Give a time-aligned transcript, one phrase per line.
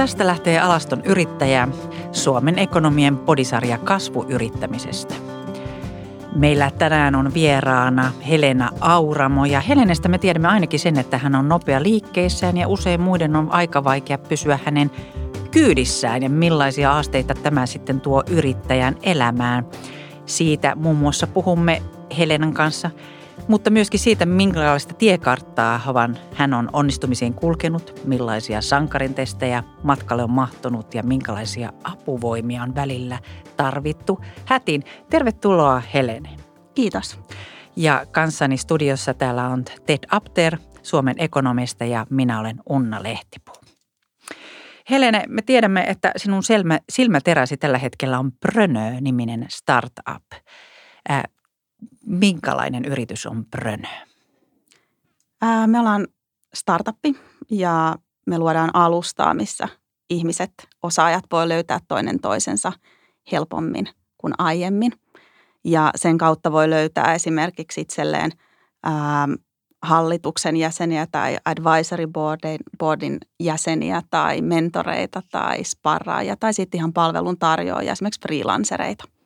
[0.00, 1.68] tästä lähtee Alaston yrittäjä,
[2.12, 5.14] Suomen ekonomien podisarja kasvuyrittämisestä.
[6.34, 11.48] Meillä tänään on vieraana Helena Auramo ja Helenestä me tiedämme ainakin sen, että hän on
[11.48, 14.90] nopea liikkeissään ja usein muiden on aika vaikea pysyä hänen
[15.50, 19.66] kyydissään ja millaisia haasteita tämä sitten tuo yrittäjän elämään.
[20.26, 21.82] Siitä muun muassa puhumme
[22.18, 22.90] Helenan kanssa–
[23.48, 25.80] mutta myöskin siitä, minkälaista tiekarttaa
[26.34, 33.18] hän on onnistumiseen kulkenut, millaisia sankarintestejä matkalle on mahtunut ja minkälaisia apuvoimia on välillä
[33.56, 34.82] tarvittu hätiin.
[35.10, 36.30] Tervetuloa Helene.
[36.74, 37.18] Kiitos.
[37.76, 43.54] Ja kanssani studiossa täällä on Ted Apter, Suomen ekonomista ja minä olen Unna Lehtipuu.
[44.90, 46.42] Helene, me tiedämme, että sinun
[46.90, 50.24] silmäteräsi tällä hetkellä on Brönö-niminen startup
[52.06, 53.88] minkälainen yritys on Brönö?
[55.66, 56.06] me ollaan
[56.54, 57.16] startuppi
[57.50, 59.68] ja me luodaan alustaa, missä
[60.10, 62.72] ihmiset, osaajat voi löytää toinen toisensa
[63.32, 64.92] helpommin kuin aiemmin.
[65.64, 68.30] Ja sen kautta voi löytää esimerkiksi itselleen
[68.82, 69.28] ää,
[69.82, 77.38] hallituksen jäseniä tai advisory boardin, boardin jäseniä tai mentoreita tai sparraajia tai sitten ihan palvelun
[77.38, 79.04] tarjoajia, esimerkiksi freelancereita–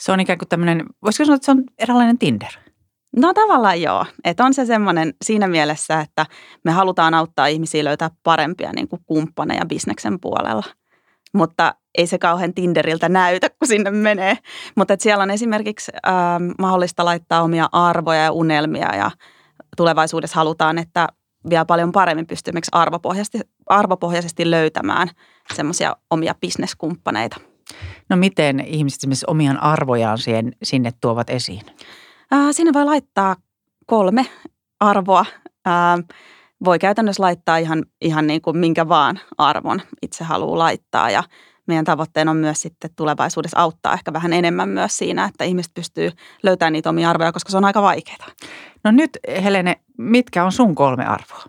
[0.00, 2.52] se on ikään kuin tämmöinen, voisiko sanoa, että se on eräänlainen Tinder?
[3.16, 4.06] No tavallaan joo.
[4.24, 6.26] Että on se semmoinen siinä mielessä, että
[6.64, 10.64] me halutaan auttaa ihmisiä löytää parempia niin kuin kumppaneja bisneksen puolella.
[11.34, 14.38] Mutta ei se kauhean Tinderiltä näytä, kun sinne menee.
[14.76, 16.14] Mutta siellä on esimerkiksi äh,
[16.58, 19.10] mahdollista laittaa omia arvoja ja unelmia ja
[19.76, 21.08] tulevaisuudessa halutaan, että
[21.50, 25.08] vielä paljon paremmin pystymme arvopohjaisesti, arvopohjaisesti löytämään
[25.54, 27.40] semmoisia omia bisneskumppaneita–
[28.08, 31.62] No miten ihmiset esimerkiksi omian arvojaan siihen, sinne tuovat esiin?
[32.30, 33.36] Ää, sinne voi laittaa
[33.86, 34.26] kolme
[34.80, 35.24] arvoa.
[35.64, 35.98] Ää,
[36.64, 41.22] voi käytännössä laittaa ihan, ihan niin kuin minkä vaan arvon itse haluaa laittaa ja
[41.66, 46.10] meidän tavoitteena on myös sitten tulevaisuudessa auttaa ehkä vähän enemmän myös siinä, että ihmiset pystyy
[46.42, 48.26] löytämään niitä omia arvoja, koska se on aika vaikeaa.
[48.84, 51.44] No nyt Helene, mitkä on sun kolme arvoa?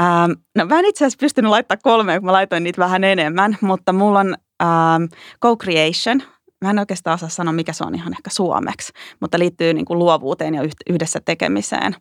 [0.00, 3.56] Ähm, no mä en itse asiassa pystynyt laittamaan kolme, kun mä laitoin niitä vähän enemmän,
[3.60, 5.02] mutta mulla on ähm,
[5.44, 6.22] co-creation.
[6.64, 9.98] Mä en oikeastaan osaa sanoa, mikä se on ihan ehkä suomeksi, mutta liittyy niin kuin
[9.98, 11.96] luovuuteen ja yhdessä tekemiseen.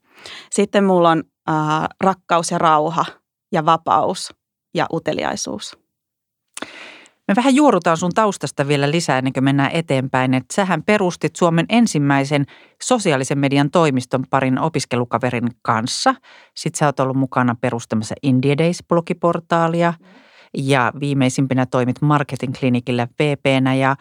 [0.52, 1.56] Sitten mulla on äh,
[2.04, 3.06] rakkaus ja rauha
[3.52, 4.34] ja vapaus
[4.74, 5.78] ja uteliaisuus.
[7.28, 10.34] Me vähän juorutaan sun taustasta vielä lisää ennen kuin mennään eteenpäin.
[10.34, 12.46] Että sähän perustit Suomen ensimmäisen
[12.84, 16.16] sosiaalisen median toimiston parin opiskelukaverin kanssa.
[16.56, 19.94] Sitten sä oot ollut mukana perustamassa India Days-blogiportaalia
[20.58, 23.96] ja viimeisimpänä toimit Marketing Klinikillä VPnä ja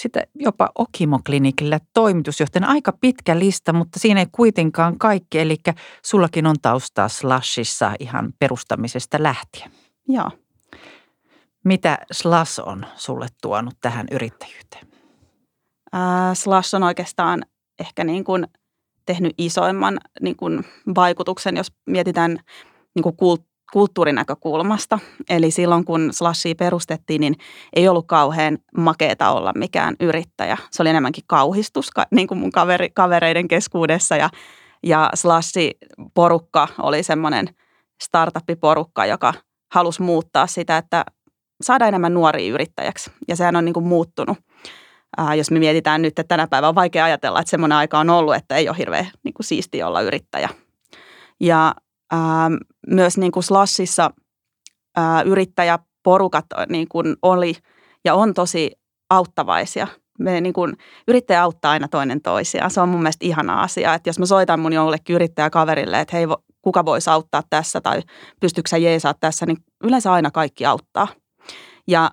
[0.00, 2.68] sitten jopa Okimo-klinikillä toimitusjohtajana.
[2.68, 5.38] Aika pitkä lista, mutta siinä ei kuitenkaan kaikki.
[5.38, 5.56] Eli
[6.04, 9.70] sullakin on taustaa Slashissa ihan perustamisesta lähtien.
[10.08, 10.30] Joo.
[11.64, 14.86] Mitä Slash on sulle tuonut tähän yrittäjyyteen?
[15.94, 16.00] Äh,
[16.34, 17.42] Slash on oikeastaan
[17.78, 18.46] ehkä niin kuin
[19.06, 20.64] tehnyt isoimman niin kuin
[20.94, 22.38] vaikutuksen, jos mietitään
[22.94, 23.42] niin kuin kult,
[23.72, 24.98] kulttuurinäkökulmasta.
[25.30, 27.34] Eli silloin kun Slashia perustettiin, niin
[27.76, 30.58] ei ollut kauhean makeeta olla mikään yrittäjä.
[30.70, 34.30] Se oli enemmänkin kauhistus niin kuin mun kaveri, kavereiden keskuudessa ja,
[34.82, 37.48] ja Slashi-porukka oli semmoinen
[38.02, 39.34] startup-porukka, joka
[39.72, 41.04] halusi muuttaa sitä, että
[41.62, 43.10] saada enemmän nuoria yrittäjäksi.
[43.28, 44.38] Ja sehän on niin kuin muuttunut.
[45.16, 48.10] Ää, jos me mietitään nyt, että tänä päivänä on vaikea ajatella, että semmoinen aika on
[48.10, 50.48] ollut, että ei ole hirveän niin kuin siisti olla yrittäjä.
[51.40, 51.74] Ja
[52.12, 52.50] ää,
[52.86, 54.10] myös niin kuin Slashissa
[54.96, 57.54] ää, yrittäjäporukat niin kuin oli
[58.04, 58.72] ja on tosi
[59.10, 59.86] auttavaisia.
[60.18, 60.76] Me niin kuin,
[61.08, 62.70] yrittäjä auttaa aina toinen toisiaan.
[62.70, 66.26] Se on mun mielestä ihana asia, että jos mä soitan mun jollekin yrittäjäkaverille, että hei,
[66.62, 68.02] kuka voisi auttaa tässä tai
[68.40, 71.08] pystyykö sä jeesaa tässä, niin yleensä aina kaikki auttaa–
[71.88, 72.10] ja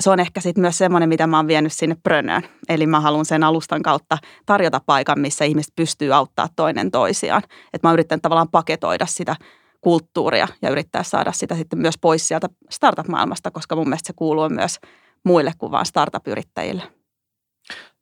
[0.00, 2.42] se on ehkä sitten myös semmoinen, mitä mä oon vienyt sinne Brönöön.
[2.68, 7.42] Eli mä haluan sen alustan kautta tarjota paikan, missä ihmiset pystyy auttaa toinen toisiaan.
[7.72, 9.36] Että mä yritän tavallaan paketoida sitä
[9.82, 14.48] kulttuuria ja yrittää saada sitä sitten myös pois sieltä startup-maailmasta, koska mun mielestä se kuuluu
[14.48, 14.78] myös
[15.24, 16.82] muille kuin vaan startup-yrittäjille.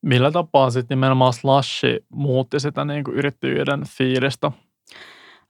[0.02, 4.52] Millä tapaa sitten nimenomaan Slashi muutti sitä niin kuin yrittäjyyden fiilistä?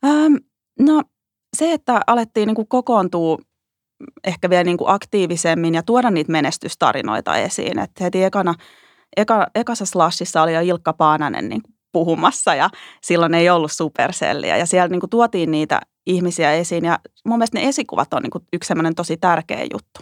[0.04, 0.34] Ähm,
[0.78, 1.02] no
[1.56, 3.38] se, että alettiin niin kuin kokoontua
[4.24, 7.78] ehkä vielä niin kuin aktiivisemmin ja tuoda niitä menestystarinoita esiin.
[7.78, 8.54] Et heti ekana,
[9.16, 11.60] eka, ekassa slashissa oli jo Ilkka Paananen niin
[11.92, 12.70] puhumassa ja
[13.02, 14.56] silloin ei ollut superselliä.
[14.56, 18.30] Ja siellä niin kuin tuotiin niitä ihmisiä esiin ja mun mielestä ne esikuvat on niin
[18.30, 20.00] kuin yksi semmoinen tosi tärkeä juttu.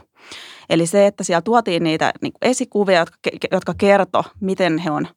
[0.71, 3.17] Eli se, että siellä tuotiin niitä niin kuin esikuvia, jotka,
[3.53, 5.09] jotka kertoi, miten he on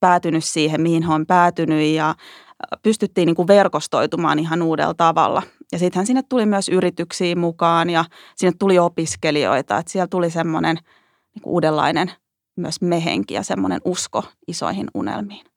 [0.00, 2.14] päätynyt siihen, mihin he on päätynyt ja
[2.82, 5.42] pystyttiin niin kuin verkostoitumaan ihan uudella tavalla.
[5.72, 8.04] Ja sittenhän sinne tuli myös yrityksiä mukaan ja
[8.36, 9.78] sinne tuli opiskelijoita.
[9.78, 10.76] Että siellä tuli semmoinen
[11.34, 12.12] niin uudenlainen
[12.56, 15.49] myös mehenki ja semmoinen usko isoihin unelmiin.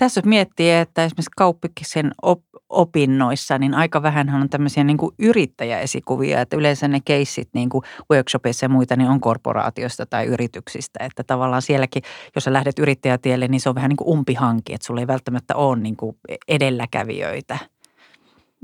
[0.00, 6.40] Tässä miettii, että esimerkiksi kauppikisen op- opinnoissa, niin aika vähän on tämmöisiä niin kuin yrittäjäesikuvia,
[6.40, 11.24] että yleensä ne keissit niin kuin workshopeissa ja muita, niin on korporaatiosta tai yrityksistä, että
[11.24, 12.02] tavallaan sielläkin,
[12.34, 15.56] jos sä lähdet yrittäjätielle, niin se on vähän niin kuin umpihanki, että sulla ei välttämättä
[15.56, 16.16] ole niin kuin
[16.48, 17.58] edelläkävijöitä.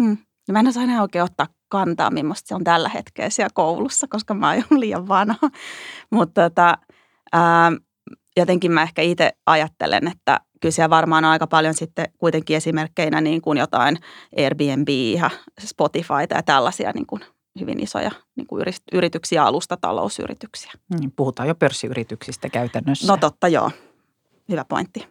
[0.03, 0.17] Hmm.
[0.49, 4.07] Ja mä en osaa enää oikein ottaa kantaa, millaista se on tällä hetkellä siellä koulussa,
[4.11, 5.51] koska mä oon liian vanha.
[6.11, 6.79] Mutta tota,
[8.37, 13.21] jotenkin mä ehkä itse ajattelen, että kyllä siellä varmaan on aika paljon sitten kuitenkin esimerkkeinä
[13.21, 13.99] niin kuin jotain
[14.39, 15.31] Airbnb ja
[15.61, 17.21] Spotifyta ja tällaisia niin kuin
[17.61, 20.73] hyvin isoja niin kuin yrityksiä, alustatalousyrityksiä.
[21.01, 23.13] Niin, puhutaan jo pörssiyrityksistä käytännössä.
[23.13, 23.71] No totta, joo.
[24.49, 25.09] Hyvä pointti.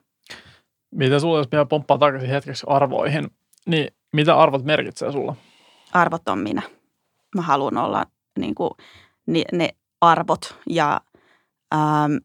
[0.91, 3.29] Mitä sulla, jos vielä pomppaa takaisin hetkeksi arvoihin,
[3.65, 5.35] niin mitä arvot merkitsee sulla?
[5.93, 6.61] Arvot on minä.
[7.35, 8.05] Mä haluan olla
[8.39, 8.71] niin kuin,
[9.25, 9.69] ne, ne
[10.01, 11.01] arvot ja
[11.73, 12.15] ähm,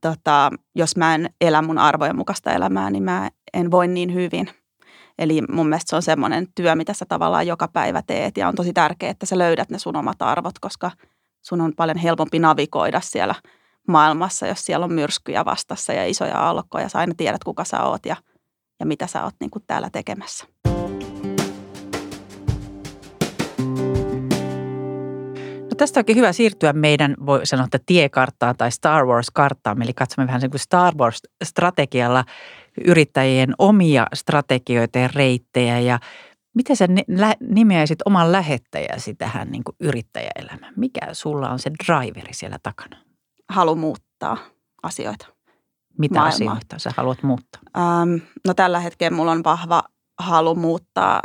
[0.00, 4.50] tota, jos mä en elä mun arvojen mukaista elämää, niin mä en voi niin hyvin.
[5.18, 8.54] Eli mun mielestä se on semmoinen työ, mitä sä tavallaan joka päivä teet ja on
[8.54, 10.90] tosi tärkeää, että sä löydät ne sun omat arvot, koska
[11.42, 13.34] sun on paljon helpompi navigoida siellä
[13.88, 16.88] maailmassa, jos siellä on myrskyjä vastassa ja isoja aallokkoja.
[16.88, 18.16] Sä aina tiedät, kuka sä oot ja,
[18.80, 20.46] ja mitä sä oot niin kuin täällä tekemässä.
[25.78, 29.82] Tästä onkin hyvä siirtyä meidän, voi sanoa, että tiekarttaan tai Star Wars-karttaan.
[29.82, 32.24] Eli katsomme vähän sen kuin Star Wars-strategialla
[32.86, 35.98] yrittäjien omia strategioita ja reittejä ja
[36.54, 36.86] Miten sä
[37.40, 40.74] nimeäisit oman lähettäjäsi tähän niin kuin yrittäjäelämään?
[40.76, 42.96] Mikä sulla on se driveri siellä takana?
[43.48, 44.36] Halu muuttaa
[44.82, 45.26] asioita.
[45.98, 46.52] Mitä maailmaa.
[46.52, 47.62] asioita sä haluat muuttaa?
[47.76, 49.82] Ähm, no tällä hetkellä mulla on vahva
[50.18, 51.22] halu muuttaa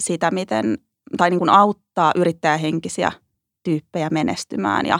[0.00, 0.78] sitä, miten,
[1.16, 3.12] tai niin kuin auttaa yrittäjähenkisiä–
[3.66, 4.98] tyyppejä menestymään ja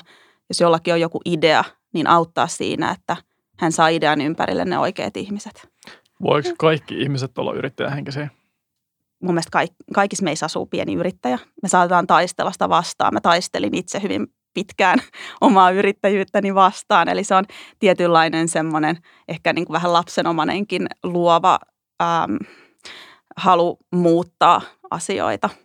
[0.49, 1.65] jos jollakin on joku idea,
[1.95, 3.17] niin auttaa siinä, että
[3.59, 5.69] hän saa idean ympärille ne oikeat ihmiset.
[6.23, 8.29] Voiko kaikki ihmiset olla yrittäjähenkisiä?
[9.23, 11.39] Mun mielestä kaik, kaikissa meissä asuu pieni yrittäjä.
[11.63, 13.15] Me saatetaan taistella sitä vastaan.
[13.15, 14.99] Mä taistelin itse hyvin pitkään
[15.41, 17.09] omaa yrittäjyyttäni vastaan.
[17.09, 17.45] Eli se on
[17.79, 18.97] tietynlainen semmoinen
[19.29, 21.59] ehkä niin kuin vähän lapsenomainenkin luova
[22.03, 22.39] äm,
[23.37, 25.51] halu muuttaa asioita–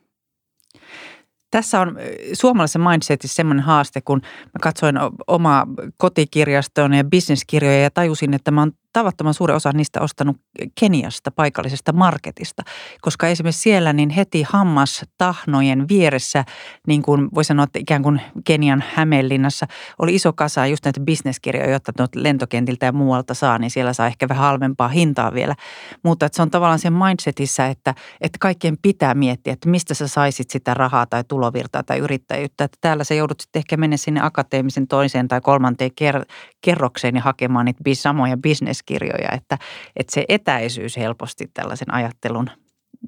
[1.52, 1.98] tässä on
[2.34, 4.96] suomalaisen mindsetissä semmoinen haaste, kun mä katsoin
[5.28, 5.68] omaa
[5.98, 10.38] kotikirjastoon ja bisneskirjoja ja tajusin, että mä oon tavattoman suuri osa niistä ostanut
[10.80, 12.64] Keniasta, paikallisesta marketista,
[13.02, 16.46] koska esimerkiksi siellä niin heti hammastahnojen vieressä,
[16.88, 19.66] niin kuin voi sanoa, että ikään kuin Kenian Hämeenlinnassa
[20.00, 24.30] oli iso kasa just näitä bisneskirjoja, jotta lentokentiltä ja muualta saa, niin siellä saa ehkä
[24.30, 25.56] vähän halvempaa hintaa vielä.
[26.04, 30.08] Mutta että se on tavallaan sen mindsetissä, että, että kaikkien pitää miettiä, että mistä sä
[30.08, 32.64] saisit sitä rahaa tai tulovirtaa tai yrittäjyyttä.
[32.64, 36.26] Että täällä sä joudut sitten ehkä mennä sinne akateemisen toiseen tai kolmanteen ker-
[36.62, 39.58] kerrokseen ja hakemaan niitä samoja business bisneskirjoja, että,
[39.96, 42.50] että se etäisyys helposti tällaisen ajattelun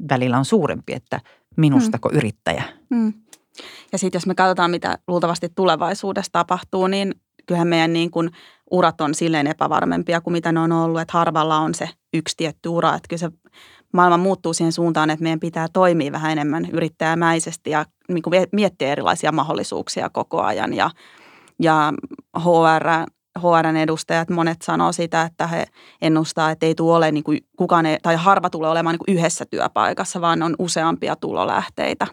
[0.09, 1.19] välillä on suurempi, että
[1.57, 2.17] minustako mm.
[2.17, 2.63] yrittäjä.
[2.89, 3.13] Mm.
[3.91, 7.15] Ja sitten jos me katsotaan, mitä luultavasti tulevaisuudessa tapahtuu, niin
[7.45, 8.29] kyllähän meidän niin kuin
[8.71, 12.69] urat on silleen epävarmempia kuin mitä ne on ollut, että harvalla on se yksi tietty
[12.69, 13.29] ura, että kyllä se
[13.93, 18.91] maailma muuttuu siihen suuntaan, että meidän pitää toimia vähän enemmän yrittäjämäisesti ja niin kuin miettiä
[18.91, 20.89] erilaisia mahdollisuuksia koko ajan ja,
[21.59, 21.93] ja
[22.37, 25.65] HR HRn edustajat, monet sanoo sitä, että he
[26.01, 29.45] ennustaa, että ei tule niin kuin kukaan, ei, tai harva tulee olemaan niin kuin yhdessä
[29.45, 32.07] työpaikassa, vaan on useampia tulolähteitä.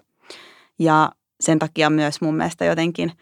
[0.79, 1.11] Ja
[1.41, 3.13] sen takia myös mun mielestä jotenkin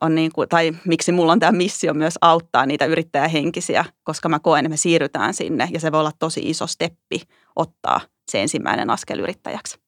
[0.00, 4.38] on niin kuin, tai miksi mulla on tämä missio myös auttaa niitä yrittäjähenkisiä, koska mä
[4.38, 7.20] koen, että me siirrytään sinne ja se voi olla tosi iso steppi
[7.56, 8.00] ottaa
[8.30, 9.85] se ensimmäinen askel yrittäjäksi.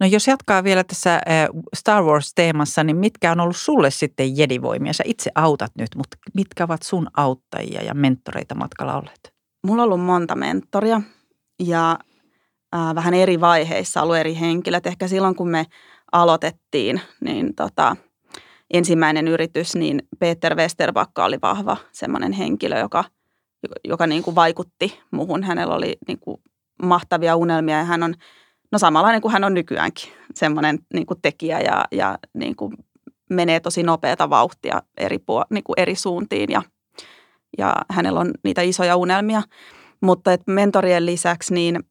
[0.00, 1.20] No jos jatkaa vielä tässä
[1.76, 4.92] Star Wars-teemassa, niin mitkä on ollut sulle sitten jedivoimia?
[4.92, 9.34] Sä itse autat nyt, mutta mitkä ovat sun auttajia ja mentoreita matkalla olleet?
[9.66, 11.00] Mulla on ollut monta mentoria
[11.62, 11.98] ja
[12.74, 14.86] äh, vähän eri vaiheissa ollut eri henkilöt.
[14.86, 15.66] Ehkä silloin, kun me
[16.12, 17.96] aloitettiin, niin tota,
[18.74, 23.04] ensimmäinen yritys, niin Peter Westerbakka oli vahva semmoinen henkilö, joka,
[23.84, 25.42] joka niin kuin vaikutti muuhun.
[25.42, 26.36] Hänellä oli niin kuin
[26.82, 28.14] mahtavia unelmia ja hän on–
[28.72, 32.72] no samanlainen kuin hän on nykyäänkin, semmoinen niin kuin tekijä ja, ja niin kuin
[33.30, 36.62] menee tosi nopeata vauhtia eri, puol- niin kuin eri suuntiin ja,
[37.58, 39.42] ja hänellä on niitä isoja unelmia.
[40.02, 41.84] Mutta et mentorien lisäksi niin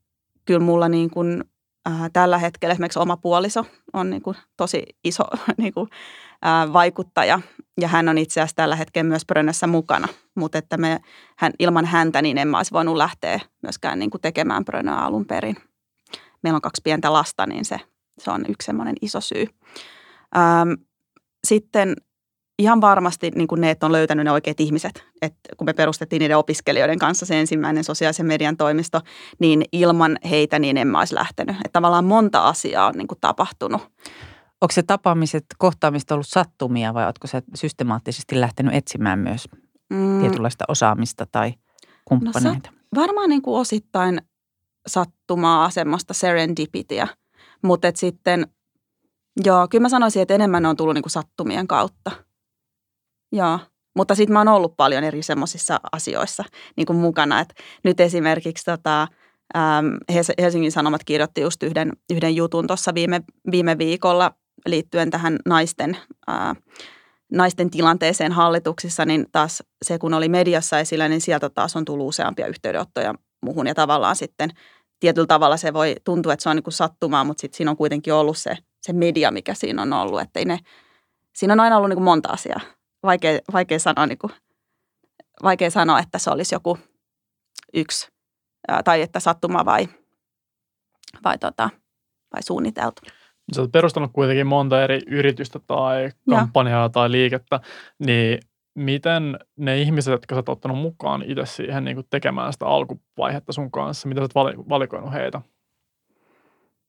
[0.46, 1.44] kyllä mulla niin kuin,
[1.90, 5.24] äh, tällä hetkellä esimerkiksi oma puoliso on niin kuin tosi iso
[5.58, 5.90] niin kuin,
[6.46, 7.40] äh, vaikuttaja
[7.82, 10.08] ja hän on itse asiassa tällä hetkellä myös Brönnössä mukana.
[10.36, 11.00] Mutta että me,
[11.38, 15.26] hän, ilman häntä niin en mä olisi voinut lähteä myöskään niin kuin tekemään Brönnöä alun
[15.26, 15.58] perin
[16.46, 17.80] meillä on kaksi pientä lasta, niin se
[18.20, 19.48] Se on yksi semmoinen iso syy.
[20.38, 20.72] Ähm,
[21.48, 21.96] sitten
[22.60, 25.06] ihan varmasti niin kuin ne, että on löytänyt ne oikeat ihmiset.
[25.22, 29.02] Et kun me perustettiin niiden opiskelijoiden kanssa se ensimmäinen sosiaalisen median toimisto,
[29.40, 31.56] niin ilman heitä niin en mä olisi lähtenyt.
[31.56, 33.82] Että tavallaan monta asiaa on niin kuin tapahtunut.
[34.62, 39.48] Onko se tapaamiset, kohtaamista ollut sattumia vai oletko se systemaattisesti lähtenyt etsimään myös
[39.90, 40.20] mm.
[40.20, 41.54] tietynlaista osaamista tai
[42.06, 42.70] kumppaneita?
[42.72, 44.22] No, varmaan niin kuin osittain
[44.88, 47.08] sattumaa, semmoista serendipityä,
[47.64, 48.48] mutta sitten
[49.46, 52.12] joo, kyllä mä sanoisin, että enemmän ne on tullut niin kuin sattumien kautta–
[53.36, 53.60] Joo,
[53.96, 56.44] mutta sitten mä oon ollut paljon eri semmoisissa asioissa
[56.78, 57.40] niin kuin mukana.
[57.40, 59.08] Et nyt esimerkiksi tota,
[59.58, 59.88] ähm,
[60.42, 64.32] Helsingin Sanomat kirjoitti just yhden, yhden jutun tuossa viime, viime viikolla
[64.66, 65.98] liittyen tähän naisten,
[66.30, 66.56] äh,
[67.32, 72.08] naisten tilanteeseen hallituksissa, niin taas se kun oli mediassa esillä, niin sieltä taas on tullut
[72.08, 74.50] useampia yhteydenottoja muuhun ja tavallaan sitten
[75.00, 77.78] tietyllä tavalla se voi tuntua, että se on niin kuin sattumaa, mutta sitten siinä on
[77.78, 80.60] kuitenkin ollut se, se media, mikä siinä on ollut, että ne,
[81.36, 82.60] siinä on aina ollut niin kuin monta asiaa
[83.06, 84.34] vaikea, vaikea, sanoa, niin kuin,
[85.44, 86.78] vaikea sanoa, että se olisi joku
[87.74, 88.08] yksi
[88.68, 89.88] ää, tai että sattuma vai,
[91.24, 91.70] vai, tota,
[92.34, 93.02] vai suunniteltu.
[93.56, 96.90] Sä oot perustanut kuitenkin monta eri yritystä tai kampanjaa ja.
[96.90, 97.60] tai liikettä,
[98.00, 98.40] niin
[98.76, 103.54] miten ne ihmiset, jotka sä oot ottanut mukaan itse siihen niin kuin tekemään sitä alkuvaihetta
[103.54, 105.42] sun kanssa, miten sä oot valikoinut heitä?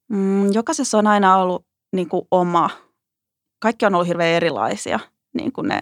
[0.09, 2.71] Mm, jokaisessa on aina ollut niin kuin oma,
[3.59, 5.01] kaikki on ollut hirveän erilaisia–
[5.37, 5.81] niin kuin ne,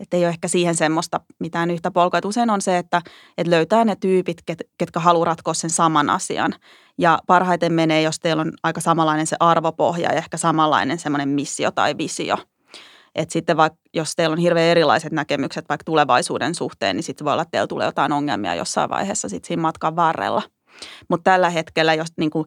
[0.00, 2.18] että ei ole ehkä siihen semmoista mitään yhtä polkua.
[2.18, 3.02] Että usein on se, että,
[3.38, 6.54] että löytää ne tyypit, ket, ketkä haluaa ratkoa sen saman asian.
[6.98, 11.70] Ja parhaiten menee, jos teillä on aika samanlainen se arvopohja ja ehkä samanlainen semmoinen missio
[11.70, 12.36] tai visio.
[13.16, 17.32] Että sitten vaikka, jos teillä on hirveän erilaiset näkemykset vaikka tulevaisuuden suhteen, niin sitten voi
[17.32, 20.42] olla, että teillä tulee jotain ongelmia jossain vaiheessa sitten siinä matkan varrella.
[21.10, 22.46] Mutta tällä hetkellä, jos, niin kuin,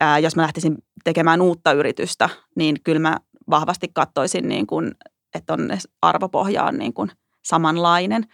[0.00, 3.16] ää, jos mä lähtisin tekemään uutta yritystä, niin kyllä mä
[3.50, 4.92] vahvasti katsoisin niin kuin
[5.34, 5.70] että on
[6.02, 7.10] arvopohja on niin kuin
[7.44, 8.24] samanlainen.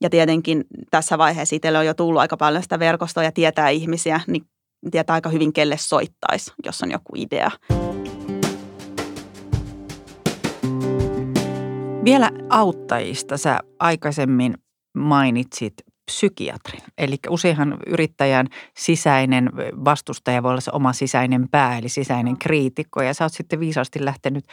[0.00, 4.20] Ja tietenkin tässä vaiheessa itselle on jo tullut aika paljon sitä verkostoa ja tietää ihmisiä,
[4.26, 4.46] niin
[4.90, 7.50] tietää aika hyvin, kelle soittaisi, jos on joku idea.
[12.04, 13.36] Vielä auttajista.
[13.36, 14.54] Sä aikaisemmin
[14.96, 15.74] mainitsit
[16.06, 16.82] psykiatrin.
[16.98, 18.46] Eli useinhan yrittäjän
[18.76, 19.52] sisäinen
[19.84, 23.02] vastustaja voi olla se oma sisäinen pää, eli sisäinen kriitikko.
[23.02, 24.44] Ja sä oot sitten viisaasti lähtenyt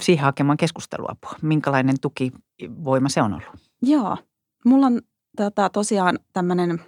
[0.00, 1.32] siihen hakemaan keskusteluapua.
[1.42, 3.60] Minkälainen tukivoima se on ollut?
[3.82, 4.16] Joo,
[4.64, 5.00] mulla on
[5.36, 6.80] tota, tosiaan tämmöinen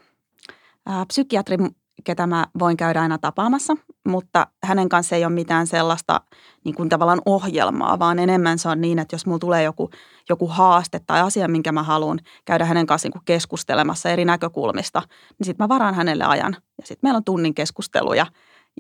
[1.09, 1.57] psykiatri
[2.05, 3.77] ketä mä voin käydä aina tapaamassa,
[4.09, 6.21] mutta hänen kanssa ei ole mitään sellaista
[6.65, 9.91] niin kuin tavallaan ohjelmaa, vaan enemmän se on niin, että jos mulla tulee joku,
[10.29, 15.03] joku haaste tai asia, minkä mä haluan käydä hänen kanssa niin keskustelemassa eri näkökulmista,
[15.39, 16.57] niin sitten mä varaan hänelle ajan.
[16.81, 18.27] Ja sitten meillä on tunnin keskusteluja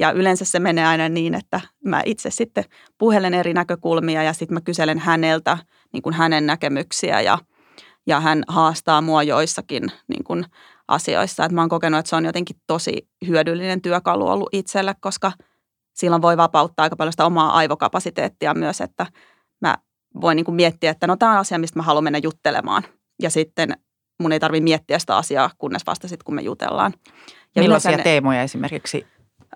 [0.00, 2.64] ja yleensä se menee aina niin, että mä itse sitten
[2.98, 5.58] puhelen eri näkökulmia ja sitten mä kyselen häneltä
[5.92, 7.38] niin kuin hänen näkemyksiä ja,
[8.06, 10.44] ja hän haastaa mua joissakin niin kuin
[10.88, 11.45] asioissa.
[11.45, 15.33] Et mä oon kokenut, että se on jotenkin tosi hyödyllinen työkalu ollut itselle, koska
[15.95, 19.07] silloin voi vapauttaa aika paljon sitä omaa aivokapasiteettia myös, että
[19.61, 19.76] mä
[20.21, 22.83] voin niin kuin miettiä, että no tämä on asia, mistä mä haluan mennä juttelemaan.
[23.23, 23.73] Ja sitten
[24.23, 26.95] mun ei tarvitse miettiä sitä asiaa, kunnes vasta sitten, kun me jutellaan.
[27.57, 29.07] Ja Millaisia ne, teemoja esimerkiksi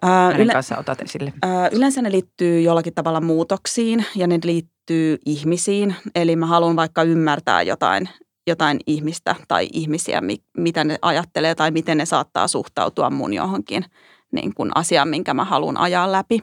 [0.03, 1.33] hänen yle, kanssa otat esille?
[1.73, 5.97] Yleensä ne liittyy jollakin tavalla muutoksiin ja ne liittyy ihmisiin.
[6.15, 8.09] Eli mä haluan vaikka ymmärtää jotain
[8.47, 10.21] jotain ihmistä tai ihmisiä,
[10.57, 13.85] mitä ne ajattelee tai miten ne saattaa suhtautua mun johonkin
[14.33, 16.39] niin kuin asiaan, minkä mä haluan ajaa läpi.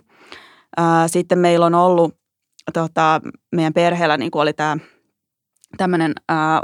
[1.08, 2.16] Sitten meillä on ollut
[2.74, 3.22] tota,
[3.56, 4.78] meidän perheellä niin kuin oli tämä
[5.78, 6.14] tämmöinen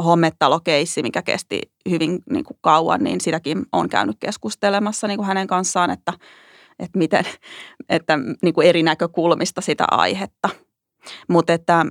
[0.06, 5.48] hommetalokeissi, mikä kesti hyvin niin kuin kauan, niin sitäkin on käynyt keskustelemassa niin kuin hänen
[5.48, 6.14] kanssaan, että,
[6.80, 7.26] että, miten,
[7.90, 10.50] että niin kuin eri näkökulmista sitä aihetta.
[11.30, 11.86] Mutta että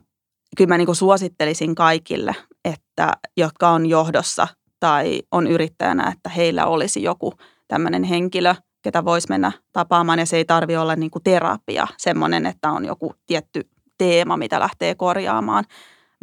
[0.56, 4.48] kyllä mä niin kuin suosittelisin kaikille, että jotka on johdossa
[4.80, 7.32] tai on yrittäjänä, että heillä olisi joku
[7.68, 10.18] tämmöinen henkilö, ketä voisi mennä tapaamaan.
[10.18, 13.68] Ja se ei tarvi olla niin kuin terapia, semmoinen, että on joku tietty
[13.98, 15.64] teema, mitä lähtee korjaamaan,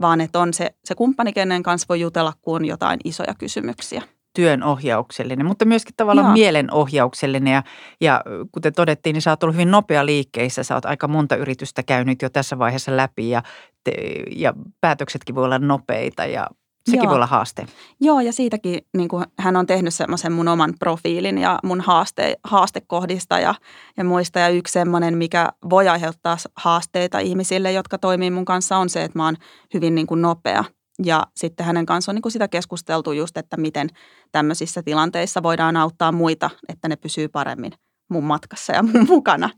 [0.02, 4.02] vaan että on se, se kumppani, kenen kanssa voi jutella, kun on jotain isoja kysymyksiä
[4.34, 6.34] työnohjauksellinen, mutta myöskin tavallaan Joo.
[6.34, 7.54] mielenohjauksellinen.
[7.54, 7.64] Ja,
[8.02, 10.64] ja kuten todettiin, niin sä oot ollut hyvin nopea liikkeissä.
[10.64, 13.44] Sä oot aika monta yritystä käynyt jo tässä vaiheessa läpi ja,
[13.84, 13.94] te,
[14.36, 16.48] ja päätöksetkin voi olla nopeita ja
[16.86, 17.10] sekin Joo.
[17.10, 17.66] voi olla haaste.
[18.00, 22.36] Joo, ja siitäkin niin kuin hän on tehnyt semmoisen mun oman profiilin ja mun haaste,
[22.44, 23.56] haastekohdista ja,
[23.98, 24.40] ja muista.
[24.40, 29.20] Ja yksi semmoinen, mikä voi aiheuttaa haasteita ihmisille, jotka toimii mun kanssa, on se, että
[29.20, 29.36] mä oon
[29.74, 30.64] hyvin niin kuin nopea–
[31.04, 33.90] ja sitten hänen kanssaan on niin kuin sitä keskusteltu just, että miten
[34.32, 37.72] tämmöisissä tilanteissa voidaan auttaa muita, että ne pysyy paremmin
[38.10, 39.50] mun matkassa ja mun mukana.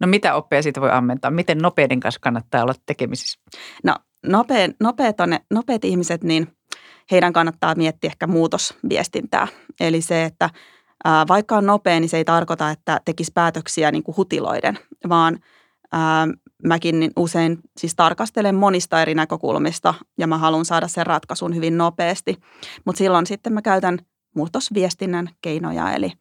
[0.00, 1.30] No mitä oppia siitä voi ammentaa?
[1.30, 3.40] Miten nopeiden kanssa kannattaa olla tekemisissä?
[3.84, 3.96] No
[4.26, 6.56] nopeat, nopeat, on ne, nopeat ihmiset, niin
[7.10, 9.48] heidän kannattaa miettiä ehkä muutosviestintää.
[9.80, 10.50] Eli se, että
[11.04, 15.38] ää, vaikka on nopea, niin se ei tarkoita, että tekisi päätöksiä niin kuin hutiloiden, vaan
[15.92, 16.26] ää,
[16.64, 21.78] mäkin niin usein siis tarkastelen monista eri näkökulmista ja mä haluan saada sen ratkaisun hyvin
[21.78, 22.36] nopeasti.
[22.84, 23.98] Mutta silloin sitten mä käytän
[24.34, 26.12] muutosviestinnän keinoja, eli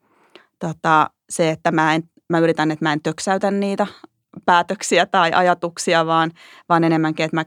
[0.59, 3.87] tota, se, että mä, en, mä yritän, että mä en töksäytä niitä
[4.45, 6.31] päätöksiä tai ajatuksia, vaan,
[6.69, 7.45] vaan enemmänkin, että mä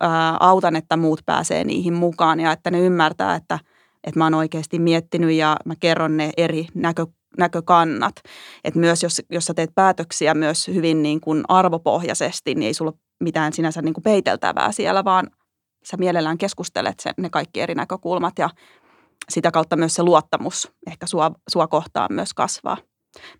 [0.00, 3.58] ää, autan, että muut pääsee niihin mukaan ja että ne ymmärtää, että,
[4.04, 7.06] että mä oon oikeasti miettinyt ja mä kerron ne eri näkö,
[7.38, 8.14] näkökannat.
[8.64, 12.92] Että myös jos, jos sä teet päätöksiä myös hyvin niin kuin arvopohjaisesti, niin ei sulla
[13.20, 15.30] mitään sinänsä niin kuin peiteltävää siellä, vaan
[15.84, 18.50] sä mielellään keskustelet sen, ne kaikki eri näkökulmat ja
[19.28, 22.76] sitä kautta myös se luottamus ehkä sua, sua kohtaan myös kasvaa.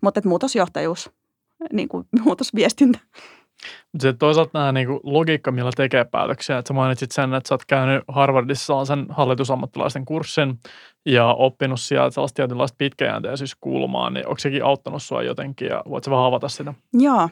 [0.01, 1.09] Mutta muutosjohtajuus,
[1.73, 2.99] niin kuin muutosviestintä.
[3.93, 6.57] Mutta toisaalta nämä niin logiikka, millä tekee päätöksiä.
[6.57, 10.59] Että sä mainitsit sen, että sä oot käynyt Harvardissa sen hallitusammattilaisten kurssin
[11.05, 16.25] ja oppinut sieltä sellaista tietynlaista pitkäjänteisyyskulmaa, niin onko sekin auttanut sua jotenkin ja voitko vähän
[16.25, 16.73] avata sitä?
[16.93, 17.29] Joo.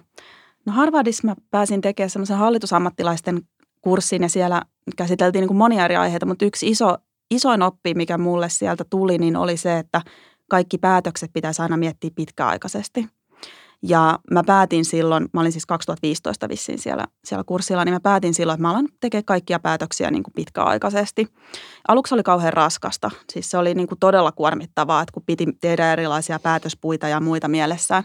[0.66, 3.42] No Harvardissa mä pääsin tekemään semmoisen hallitusammattilaisten
[3.82, 4.62] kurssin ja siellä
[4.98, 6.98] käsiteltiin niin kuin monia eri aiheita, mutta yksi iso,
[7.32, 10.02] isoin oppi, mikä mulle sieltä tuli, niin oli se, että
[10.50, 13.08] kaikki päätökset pitäisi aina miettiä pitkäaikaisesti–
[13.84, 18.34] ja mä päätin silloin, mä olin siis 2015 vissiin siellä, siellä kurssilla, niin mä päätin
[18.34, 21.28] silloin, että mä alan tekemään kaikkia päätöksiä niin kuin pitkäaikaisesti.
[21.88, 25.94] Aluksi oli kauhean raskasta, siis se oli niin kuin todella kuormittavaa, että kun piti tehdä
[25.94, 28.04] erilaisia päätöspuita ja muita mielessään.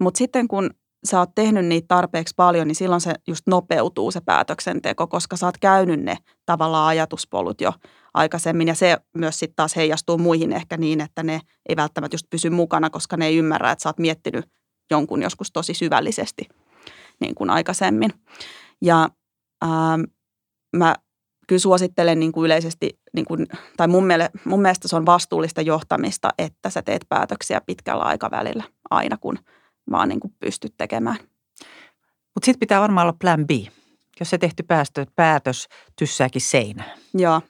[0.00, 0.70] Mutta sitten kun
[1.04, 5.46] sä oot tehnyt niitä tarpeeksi paljon, niin silloin se just nopeutuu se päätöksenteko, koska sä
[5.46, 7.72] oot käynyt ne tavallaan ajatuspolut jo
[8.14, 8.68] aikaisemmin.
[8.68, 12.50] Ja se myös sitten taas heijastuu muihin ehkä niin, että ne ei välttämättä just pysy
[12.50, 14.44] mukana, koska ne ei ymmärrä, että sä oot miettinyt–
[14.90, 16.48] jonkun joskus tosi syvällisesti
[17.20, 18.10] niin kuin aikaisemmin.
[18.82, 19.08] Ja
[19.62, 20.02] ää, ähm,
[20.76, 20.94] mä
[21.46, 25.60] kyllä suosittelen niin kuin yleisesti, niin kuin, tai mun, miele, mun mielestä se on vastuullista
[25.60, 29.38] johtamista, että sä teet päätöksiä pitkällä aikavälillä aina, kun
[29.90, 31.16] vaan niin kuin pystyt tekemään.
[32.34, 33.50] Mutta sitten pitää varmaan olla plan B,
[34.20, 36.90] jos se tehty päästö, päätös tyssääkin seinään.
[37.14, 37.40] Joo,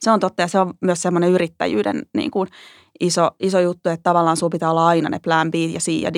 [0.00, 2.48] se on totta ja se on myös semmoinen yrittäjyyden niin kuin
[3.00, 6.14] iso, iso juttu, että tavallaan sun pitää olla aina ne plan B ja C ja
[6.14, 6.16] D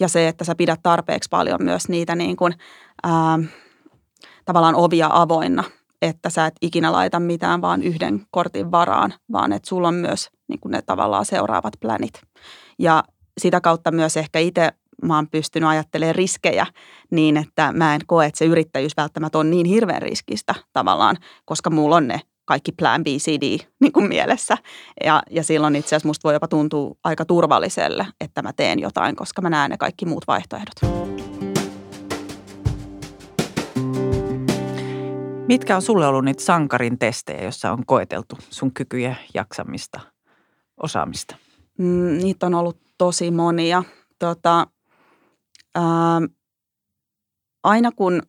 [0.00, 2.54] ja se, että sä pidät tarpeeksi paljon myös niitä niin kuin,
[3.02, 3.38] ää,
[4.44, 5.64] tavallaan ovia avoinna,
[6.02, 10.30] että sä et ikinä laita mitään vaan yhden kortin varaan, vaan että sulla on myös
[10.48, 12.22] niin kuin ne tavallaan seuraavat planit.
[12.78, 13.04] Ja
[13.40, 16.66] sitä kautta myös ehkä itse mä oon pystynyt ajattelemaan riskejä
[17.10, 21.70] niin, että mä en koe, että se yrittäjyys välttämättä on niin hirveän riskistä tavallaan, koska
[21.70, 24.56] mulla on ne kaikki plan B, C, D niin kuin mielessä.
[25.04, 29.16] Ja, ja silloin itse asiassa musta voi jopa tuntua aika turvalliselle, että mä teen jotain,
[29.16, 31.08] koska mä näen ne kaikki muut vaihtoehdot.
[35.48, 40.00] Mitkä on sulle ollut niitä sankarin testejä, joissa on koeteltu sun kykyjä, jaksamista,
[40.82, 41.36] osaamista?
[41.78, 43.82] Mm, niitä on ollut tosi monia.
[44.18, 44.66] Tota,
[45.74, 46.20] ää,
[47.64, 48.22] aina, kun,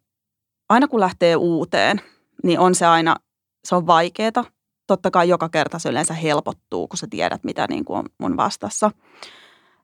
[0.70, 2.02] aina kun lähtee uuteen,
[2.44, 3.16] niin on se aina
[3.64, 4.44] se on vaikeaa.
[4.88, 8.38] Totta kai joka kerta se yleensä helpottuu, kun sä tiedät, mitä niin kuin on, on
[8.38, 8.92] vastassa.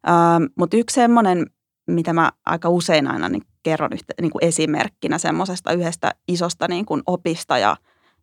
[0.10, 1.46] Ähm, Mutta yksi semmoinen,
[1.88, 6.86] mitä mä aika usein aina niin kerron yhtä, niin kuin esimerkkinä semmoisesta yhdestä isosta niin
[6.86, 7.78] kuin opista ja,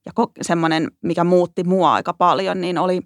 [0.06, 0.12] ja
[0.42, 3.00] semmoinen, mikä muutti mua aika paljon, niin oli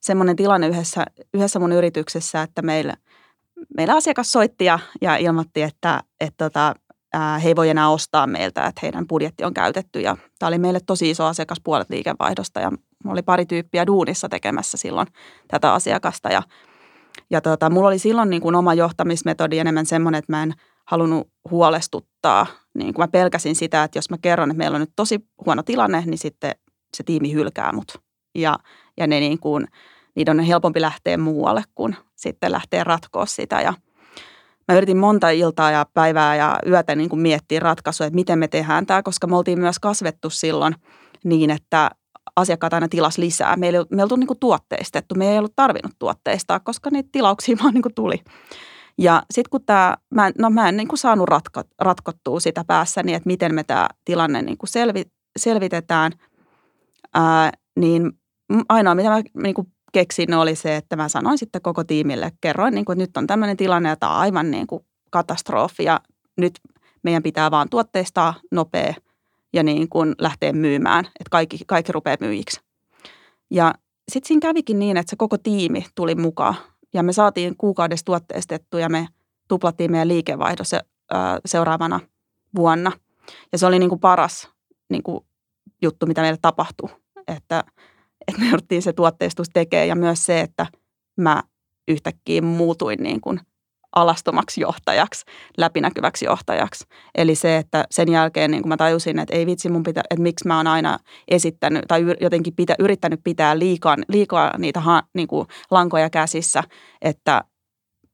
[0.00, 2.96] semmoinen tilanne yhdessä, yhdessä mun yrityksessä, että meillä,
[3.76, 6.74] meillä asiakas soitti ja, ja ilmoitti, että, että tota,
[7.14, 10.00] he ei voi enää ostaa meiltä, että heidän budjetti on käytetty.
[10.00, 12.72] Ja tämä oli meille tosi iso asiakas puolet liikevaihdosta ja
[13.06, 15.06] oli pari tyyppiä duunissa tekemässä silloin
[15.48, 16.28] tätä asiakasta.
[16.28, 16.42] Ja,
[17.30, 20.54] ja tota, mulla oli silloin niin kuin oma johtamismetodi enemmän semmoinen, että mä en
[20.86, 22.46] halunnut huolestuttaa.
[22.74, 25.62] Niin kuin mä pelkäsin sitä, että jos mä kerron, että meillä on nyt tosi huono
[25.62, 26.54] tilanne, niin sitten
[26.96, 27.98] se tiimi hylkää mut.
[28.34, 28.58] Ja,
[28.96, 29.66] ja ne niin kuin,
[30.16, 33.60] niiden on helpompi lähteä muualle, kuin sitten lähteä ratkoa sitä.
[33.60, 33.74] Ja–
[34.70, 38.48] mä yritin monta iltaa ja päivää ja yötä niin kuin miettiä ratkaisuja, että miten me
[38.48, 40.74] tehdään tämä, koska me oltiin myös kasvettu silloin
[41.24, 41.90] niin, että
[42.36, 43.56] asiakkaat aina tilas lisää.
[43.56, 47.56] Meillä ei, me oltu niin kuin tuotteistettu, me ei ollut tarvinnut tuotteistaa, koska niitä tilauksia
[47.62, 48.16] vaan niin kuin tuli.
[48.98, 53.14] Ja sitten kun tämä, mä, no mä en niin kuin saanut ratko, ratkottua sitä päässäni,
[53.14, 55.02] että miten me tämä tilanne niin kuin selvi,
[55.38, 56.12] selvitetään,
[57.14, 58.12] ää, niin
[58.68, 62.74] ainoa mitä mä niin kuin keksin oli se, että mä sanoin sitten koko tiimille, kerroin,
[62.74, 66.00] niin kuin, että nyt on tämmöinen tilanne ja tämä on aivan niin kuin katastrofi ja
[66.36, 66.60] nyt
[67.02, 68.94] meidän pitää vaan tuotteistaa nopea
[69.52, 72.60] ja niin kuin lähteä myymään, että kaikki, kaikki rupeaa myyjiksi.
[73.50, 73.74] Ja
[74.12, 76.54] sitten siinä kävikin niin, että se koko tiimi tuli mukaan
[76.94, 79.08] ja me saatiin kuukaudessa tuotteistettu ja me
[79.48, 80.64] tuplattiin meidän liikevaihdo.
[80.64, 80.80] Se
[81.46, 82.00] seuraavana
[82.56, 82.92] vuonna.
[83.52, 84.50] Ja se oli niin kuin paras
[84.90, 85.24] niin kuin
[85.82, 86.88] juttu, mitä meille tapahtui,
[87.28, 87.64] että,
[88.30, 90.66] että me jouduttiin se tuotteistus tekemään ja myös se, että
[91.16, 91.42] mä
[91.88, 93.40] yhtäkkiä muutuin niin kuin
[93.96, 95.24] alastomaksi johtajaksi,
[95.58, 96.84] läpinäkyväksi johtajaksi.
[97.14, 100.22] Eli se, että sen jälkeen niin kuin mä tajusin, että ei vitsi mun pitä, että
[100.22, 105.28] miksi mä oon aina esittänyt tai jotenkin pitä, yrittänyt pitää liikaa, liikaa niitä ha, niin
[105.28, 106.62] kuin lankoja käsissä,
[107.02, 107.44] että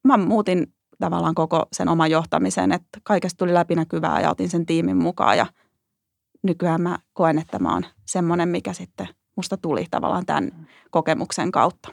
[0.04, 0.66] mä muutin
[0.98, 5.46] tavallaan koko sen oman johtamisen, että kaikesta tuli läpinäkyvää ja otin sen tiimin mukaan ja
[6.42, 11.88] nykyään mä koen, että mä oon semmoinen, mikä sitten musta tuli tavallaan tämän kokemuksen kautta.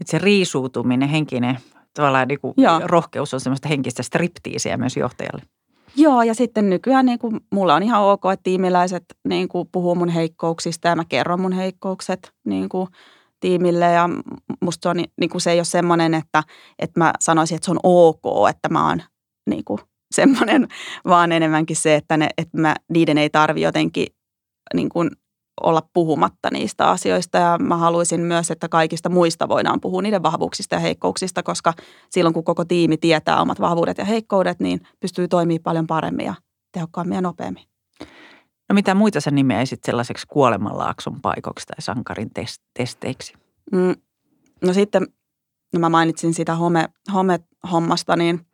[0.00, 1.58] Että se riisuutuminen, henkinen
[1.94, 5.42] tavallaan niin kuin rohkeus on semmoista henkistä striptiisiä myös johtajalle.
[5.96, 9.94] Joo, ja sitten nykyään niin kuin, mulla on ihan ok, että tiimiläiset niin kuin, puhuu
[9.94, 12.88] mun heikkouksista ja mä kerron mun heikkoukset niin kuin,
[13.40, 13.84] tiimille.
[13.84, 14.08] Ja
[14.60, 16.42] musta se, on, niin kuin, se ei ole semmoinen, että,
[16.78, 19.02] että mä sanoisin, että se on ok, että mä oon
[19.50, 19.80] niin kuin,
[20.14, 20.68] semmoinen,
[21.08, 24.06] vaan enemmänkin se, että, ne, että mä, niiden ei tarvi jotenkin
[24.74, 25.10] niin kuin,
[25.62, 30.74] olla puhumatta niistä asioista ja mä haluaisin myös, että kaikista muista voidaan puhua niiden vahvuuksista
[30.74, 31.72] ja heikkouksista, koska
[32.10, 36.34] silloin kun koko tiimi tietää omat vahvuudet ja heikkoudet, niin pystyy toimimaan paljon paremmin ja
[36.72, 37.64] tehokkaammin ja nopeammin.
[38.68, 42.30] No mitä muita sä nimeäisit sellaiseksi kuolemanlaakson paikoksi tai sankarin
[42.74, 43.34] testeiksi?
[43.72, 43.94] Mm,
[44.64, 45.06] no sitten,
[45.72, 48.40] no mä mainitsin sitä home, home-hommasta, niin–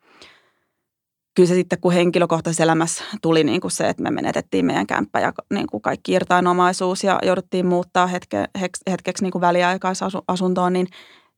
[1.35, 5.19] kyllä se sitten, kun henkilökohtaisessa elämässä tuli niin kuin se, että me menetettiin meidän kämppä
[5.19, 8.45] ja niin kuin kaikki irtainomaisuus ja jouduttiin muuttaa hetke,
[8.91, 10.87] hetkeksi niin kuin väliaikaisasuntoon, niin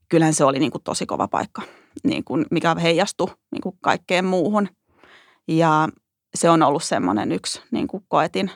[0.09, 1.61] kyllähän se oli niin kuin tosi kova paikka,
[2.03, 4.69] niin kuin mikä heijastui niin kuin kaikkeen muuhun.
[5.47, 5.89] Ja
[6.35, 8.51] se on ollut semmoinen yksi niin kuin koetin,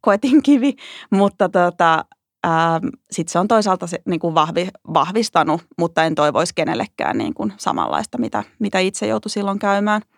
[0.00, 0.76] koetin kivi,
[1.10, 2.04] mutta tota,
[3.10, 7.52] sitten se on toisaalta se, niin kuin vahvi, vahvistanut, mutta en toivoisi kenellekään niin kuin
[7.56, 10.02] samanlaista, mitä, mitä itse joutui silloin käymään–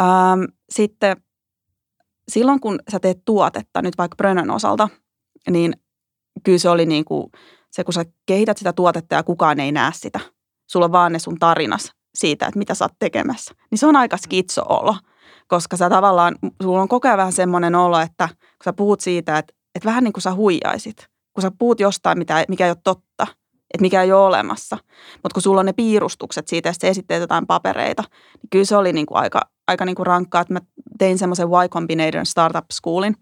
[0.00, 1.16] Ähm, sitten
[2.28, 4.88] silloin, kun sä teet tuotetta, nyt vaikka Brönön osalta,
[5.50, 5.72] niin
[6.44, 7.30] kyllä se oli niin kuin
[7.70, 10.20] se, kun sä kehität sitä tuotetta ja kukaan ei näe sitä.
[10.70, 13.54] Sulla on vaan ne sun tarinas siitä, että mitä sä oot tekemässä.
[13.70, 14.96] Niin se on aika skitso-olo,
[15.48, 19.38] koska sä tavallaan, sulla on koko ajan vähän semmoinen olo, että kun sä puhut siitä,
[19.38, 21.08] että, että vähän niin kuin sä huijaisit.
[21.32, 23.26] Kun sä puhut jostain, mitä, mikä ei ole totta,
[23.74, 24.78] että mikä ei ole olemassa.
[25.22, 28.04] Mutta kun sulla on ne piirustukset siitä, että sä esitteet jotain papereita,
[28.42, 30.60] niin kyllä se oli niin kuin aika, aika niin kuin rankkaa, että mä
[30.98, 33.16] tein semmoisen Y Combinator Startup Schoolin,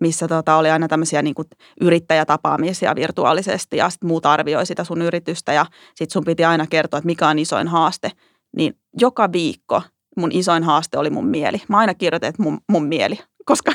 [0.00, 1.48] missä tota oli aina tämmöisiä niin kuin
[1.80, 6.98] yrittäjätapaamisia virtuaalisesti ja sitten muut arvioi sitä sun yritystä ja sitten sun piti aina kertoa,
[6.98, 8.10] että mikä on isoin haaste.
[8.56, 9.82] Niin joka viikko
[10.16, 11.62] mun isoin haaste oli mun mieli.
[11.68, 13.18] Mä aina kirjoitin, että mun, mun mieli,
[13.50, 13.72] koska,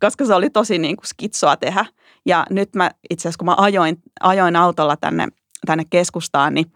[0.00, 1.86] koska se oli tosi niin kuin skitsoa tehdä.
[2.26, 5.28] Ja nyt mä itse asiassa, kun mä ajoin, ajoin autolla tänne,
[5.66, 6.72] tänne keskustaan, niin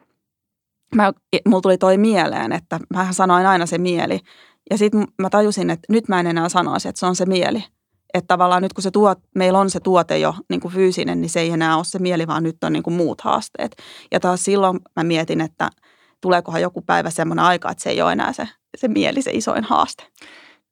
[0.94, 1.12] mä,
[1.48, 4.20] mulla tuli toi mieleen, että mä sanoin aina se mieli.
[4.70, 7.64] Ja sitten mä tajusin, että nyt mä en enää sanoisi, että se on se mieli.
[8.14, 11.30] Että tavallaan nyt kun se tuot, meillä on se tuote jo niin kuin fyysinen, niin
[11.30, 13.76] se ei enää ole se mieli, vaan nyt on niin kuin muut haasteet.
[14.12, 15.70] Ja taas silloin mä mietin, että
[16.20, 19.64] tuleekohan joku päivä semmoinen aika, että se ei ole enää se, se mieli, se isoin
[19.64, 20.04] haaste.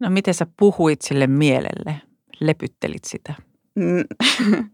[0.01, 2.01] No miten sä puhuit sille mielelle?
[2.41, 3.35] Lepyttelit sitä?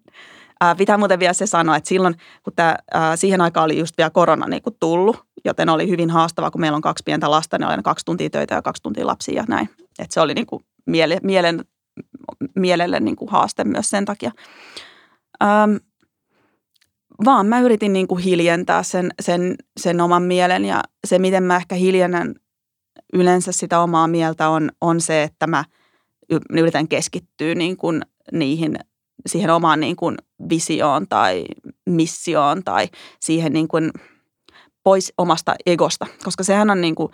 [0.64, 0.76] Mm.
[0.76, 2.76] Pitää muuten vielä se sanoa, että silloin, kun tämä,
[3.14, 6.76] siihen aikaan oli just vielä korona niin kuin tullut, joten oli hyvin haastavaa, kun meillä
[6.76, 9.68] on kaksi pientä lasta, niin oli kaksi tuntia töitä ja kaksi tuntia lapsia ja näin.
[9.98, 11.64] Että se oli niin kuin miele, mielen,
[12.56, 14.32] mielelle niin kuin haaste myös sen takia.
[15.42, 15.76] Ähm,
[17.24, 21.56] vaan mä yritin niin kuin hiljentää sen, sen, sen oman mielen ja se, miten mä
[21.56, 22.34] ehkä hiljennän
[23.12, 25.64] yleensä sitä omaa mieltä on, on se, että mä
[26.50, 28.76] yritän keskittyä niin kuin niihin,
[29.26, 30.16] siihen omaan niin kuin
[30.48, 31.44] visioon tai
[31.86, 32.88] missioon tai
[33.20, 33.90] siihen niin kuin
[34.84, 36.06] pois omasta egosta.
[36.24, 37.08] Koska sehän on niin kuin,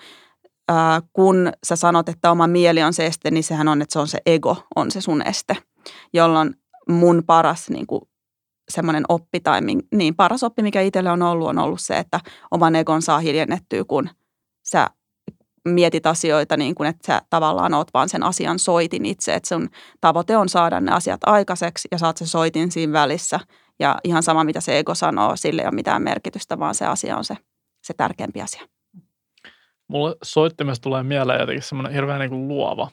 [0.69, 3.99] ää, kun sä sanot, että oma mieli on se este, niin sehän on, että se
[3.99, 5.57] on se ego, on se sun este.
[6.13, 6.55] Jolloin
[6.89, 8.03] mun paras niin kuin
[8.69, 9.61] semmoinen oppi tai
[9.95, 13.85] niin paras oppi, mikä itselle on ollut, on ollut se, että oman egon saa hiljennettyä,
[13.85, 14.09] kun
[14.63, 14.87] sä
[15.69, 19.69] mietit asioita niin kuin, että sä tavallaan oot vaan sen asian soitin itse, että sun
[20.01, 23.41] tavoite on saada ne asiat aikaiseksi ja saat se soitin siinä välissä.
[23.79, 27.17] Ja ihan sama, mitä se ego sanoo, sille ei ole mitään merkitystä, vaan se asia
[27.17, 27.37] on se,
[27.83, 28.63] se tärkeämpi asia.
[29.89, 32.91] Mulle soittimesta tulee mieleen jotenkin semmoinen hirveän niin kuin luova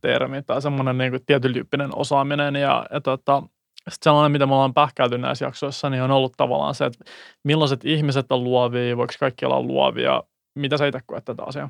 [0.00, 3.42] termi tai semmoinen niin kuin osaaminen ja, ja tota,
[3.90, 7.04] sitten sellainen, mitä me ollaan pähkäyty näissä jaksoissa, niin on ollut tavallaan se, että
[7.44, 10.22] millaiset ihmiset on luovia, voiko kaikki olla luovia,
[10.54, 11.68] mitä sä itse koet tätä asiaa?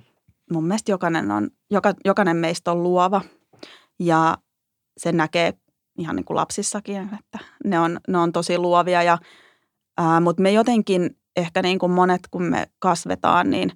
[0.53, 3.21] Mun mielestä jokainen, on, joka, jokainen meistä on luova
[3.99, 4.39] ja
[4.97, 5.53] se näkee
[5.99, 9.03] ihan niin kuin lapsissakin, että ne on, ne on tosi luovia.
[9.03, 9.19] Ja,
[9.99, 13.73] ää, mutta me jotenkin ehkä niin kuin monet, kun me kasvetaan, niin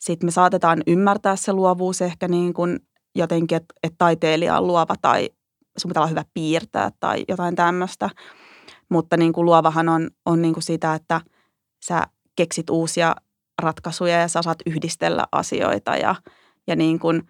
[0.00, 2.80] sitten me saatetaan ymmärtää se luovuus ehkä niin kuin
[3.14, 5.30] jotenkin, että, että taiteilija on luova tai
[5.76, 8.10] sun pitää olla hyvä piirtää tai jotain tämmöistä.
[8.88, 11.20] Mutta niin kuin luovahan on, on niin kuin sitä, että
[11.84, 12.06] sä
[12.36, 13.16] keksit uusia
[13.60, 16.14] ratkaisuja ja sä saat yhdistellä asioita ja,
[16.66, 17.22] ja niin kuin,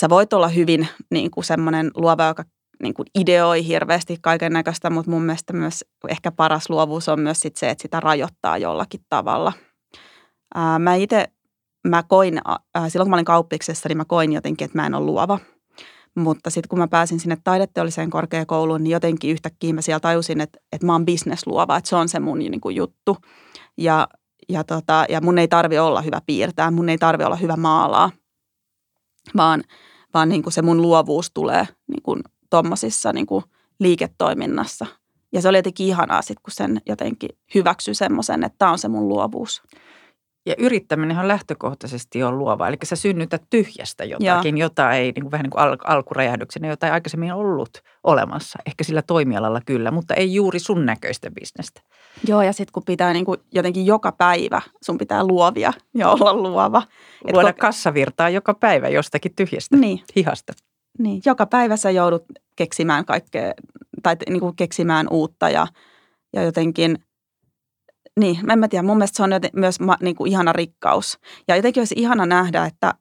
[0.00, 2.44] sä voit olla hyvin niin kuin semmoinen luova, joka
[2.82, 7.40] niin kuin ideoi hirveästi kaiken näköistä, mutta mun mielestä myös ehkä paras luovuus on myös
[7.40, 9.52] sit se, että sitä rajoittaa jollakin tavalla.
[10.54, 11.26] Ää, mä itse,
[11.88, 12.40] mä koin,
[12.74, 15.38] ää, silloin kun mä olin kauppiksessa, niin mä koin jotenkin, että mä en ole luova.
[16.16, 20.58] Mutta sitten kun mä pääsin sinne taideteolliseen korkeakouluun, niin jotenkin yhtäkkiä mä siellä tajusin, että,
[20.72, 23.16] että mä oon bisnesluova, että se on se mun niin kuin juttu.
[23.78, 24.08] Ja,
[24.48, 28.10] ja, tota, ja mun ei tarvi olla hyvä piirtää, mun ei tarvi olla hyvä maalaa,
[29.36, 29.62] vaan,
[30.14, 33.26] vaan niin kuin se mun luovuus tulee niin kuin tuommoisissa niin
[33.80, 34.86] liiketoiminnassa.
[35.32, 38.88] Ja se oli jotenkin ihanaa sitten, kun sen jotenkin hyväksyi semmoisen, että tämä on se
[38.88, 39.62] mun luovuus.
[40.46, 42.68] Ja yrittäminen on lähtökohtaisesti on luova.
[42.68, 44.66] Eli sä synnytät tyhjästä jotakin, Joo.
[44.66, 47.70] jota ei niin kuin, vähän niin kuin al- alkuräjähdyksenä, jota ei aikaisemmin ollut
[48.04, 48.58] olemassa.
[48.66, 51.80] Ehkä sillä toimialalla kyllä, mutta ei juuri sun näköistä bisnestä.
[52.28, 56.34] Joo, ja sitten kun pitää niin kuin jotenkin joka päivä, sun pitää luovia ja olla
[56.34, 56.82] luova.
[57.32, 57.60] Luoda kun...
[57.60, 60.00] kassavirtaa joka päivä jostakin tyhjästä niin.
[60.16, 60.52] hihasta.
[60.98, 62.24] Niin, joka päivä sä joudut
[62.56, 63.52] keksimään kaikkea,
[64.02, 65.66] tai niin kuin keksimään uutta ja,
[66.32, 66.98] ja jotenkin,
[68.20, 71.18] niin, en mä tiedä, mun mielestä se on myös niin kuin ihana rikkaus.
[71.48, 72.94] Ja jotenkin olisi ihana nähdä, että,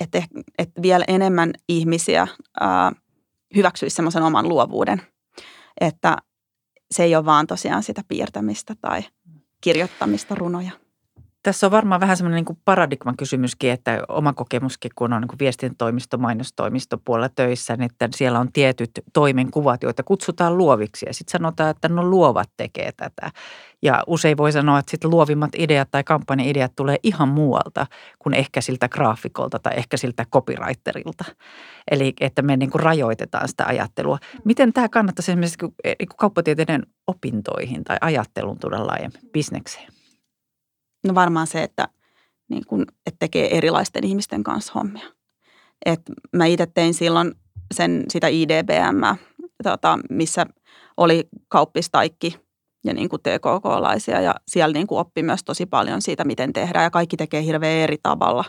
[0.00, 0.22] että,
[0.58, 2.28] että vielä enemmän ihmisiä
[2.60, 2.92] ää,
[3.56, 5.02] hyväksyisi semmoisen oman luovuuden.
[5.80, 6.16] Että
[6.90, 9.02] se ei ole vaan tosiaan sitä piirtämistä tai
[9.60, 10.72] kirjoittamista runoja.
[11.48, 16.18] Tässä on varmaan vähän semmoinen niin paradigman kysymyskin, että oma kokemuskin, kun on niin viestintätoimisto,
[16.18, 21.06] mainostoimisto puolella töissä, niin että siellä on tietyt toimenkuvat, joita kutsutaan luoviksi.
[21.06, 23.30] Ja sitten sanotaan, että no luovat tekee tätä.
[23.82, 27.86] Ja usein voi sanoa, että sitten luovimmat ideat tai kampanjaideat tulee ihan muualta
[28.18, 31.24] kuin ehkä siltä graafikolta tai ehkä siltä copywriterilta.
[31.90, 34.18] Eli että me niin kuin rajoitetaan sitä ajattelua.
[34.44, 39.97] Miten tämä kannattaisi esimerkiksi niin kauppatieteiden opintoihin tai ajattelun tuoda laajemmin bisnekseen?
[41.08, 41.88] No varmaan se, että,
[42.48, 45.04] niin kun, että tekee erilaisten ihmisten kanssa hommia.
[45.86, 46.00] Et
[46.32, 47.34] mä itse tein silloin
[47.74, 49.16] sen, sitä IDBM,
[49.62, 50.46] tota, missä
[50.96, 52.36] oli kauppistaikki
[52.84, 56.82] ja niin kuin TKK-laisia ja siellä niin kuin oppi myös tosi paljon siitä, miten tehdään
[56.82, 58.44] ja kaikki tekee hirveän eri tavalla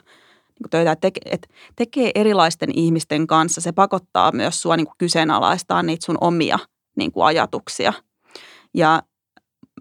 [0.48, 0.91] niin kuin töitä.
[0.91, 6.17] Että et tekee erilaisten ihmisten kanssa, se pakottaa myös sua niin kuin kyseenalaistaa niitä sun
[6.22, 6.60] omia
[6.95, 7.93] niin kuin ajatuksia.
[8.74, 9.04] Ja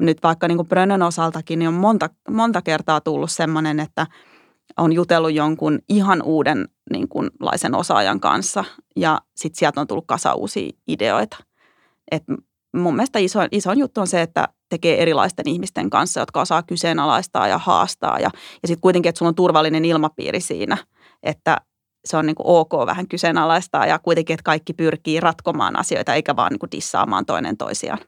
[0.01, 4.07] nyt vaikka niin kuin Brönön osaltakin niin on monta, monta kertaa tullut semmoinen, että
[4.77, 8.65] on jutellut jonkun ihan uuden niin kuin, laisen osaajan kanssa
[8.97, 11.37] ja sitten sieltä on tullut kasa uusia ideoita.
[12.11, 12.23] Et
[12.77, 17.49] mun mielestä iso, iso juttu on se, että tekee erilaisten ihmisten kanssa, jotka osaa kyseenalaistaa
[17.49, 18.19] ja haastaa.
[18.19, 18.31] Ja,
[18.63, 20.77] ja sitten kuitenkin, että sulla on turvallinen ilmapiiri siinä,
[21.23, 21.57] että
[22.05, 26.37] se on niin kuin ok vähän kyseenalaistaa ja kuitenkin, että kaikki pyrkii ratkomaan asioita eikä
[26.37, 27.99] vaan niin kuin dissaamaan toinen toisiaan.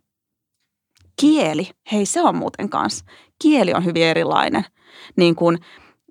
[1.20, 3.04] Kieli, hei se on muuten kanssa.
[3.42, 4.64] Kieli on hyvin erilainen.
[5.16, 5.58] Niin kuin,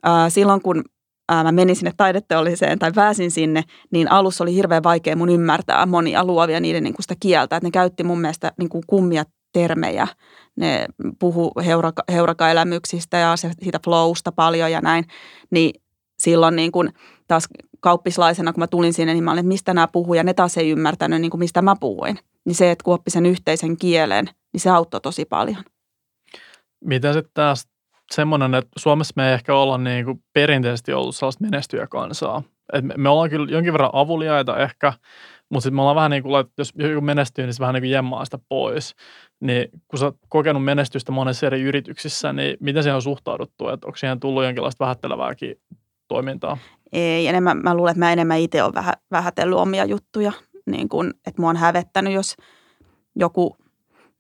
[0.08, 0.84] äh, silloin kun
[1.32, 5.86] äh, mä menin sinne taideteolliseen tai pääsin sinne, niin alussa oli hirveän vaikea mun ymmärtää
[5.86, 7.56] monia luovia niiden niin sitä kieltä.
[7.56, 10.08] Että ne käytti mun mielestä niin kuin kummia termejä.
[10.56, 10.86] Ne
[11.19, 15.06] puhu heuraka, heurakaelämyksistä ja siitä flowsta paljon ja näin.
[15.52, 15.82] Niin
[16.19, 16.89] silloin niin kuin
[17.28, 17.48] taas
[17.80, 20.58] kauppislaisena, kun mä tulin sinne, niin mä olin, että mistä nämä puhuu ja ne taas
[20.58, 22.19] ei ymmärtänyt, niin kuin mistä mä puhuin.
[22.45, 25.63] Niin se, että kun oppi sen yhteisen kielen, niin se auttoi tosi paljon.
[26.85, 27.67] Miten sitten taas
[28.12, 32.43] semmoinen, että Suomessa me ei ehkä olla niin kuin perinteisesti ollut sellaista menestyjäkansaa.
[32.73, 34.93] Et me, me ollaan kyllä jonkin verran avuliaita ehkä,
[35.49, 37.81] mutta sitten me ollaan vähän niin kuin, että jos joku menestyy, niin se vähän niin
[37.81, 38.95] kuin jemmaa sitä pois.
[39.39, 43.69] Niin kun sä oot kokenut menestystä monessa eri yrityksissä, niin miten siihen on suhtauduttu?
[43.69, 45.55] Että onko siihen tullut jonkinlaista vähättelevääkin
[46.07, 46.57] toimintaa?
[46.91, 50.31] Ei, enemmän, mä luulen, että mä enemmän itse olen vähä, vähätellyt omia juttuja.
[50.65, 52.35] Niin kun, että mua on hävettänyt, jos
[53.15, 53.57] joku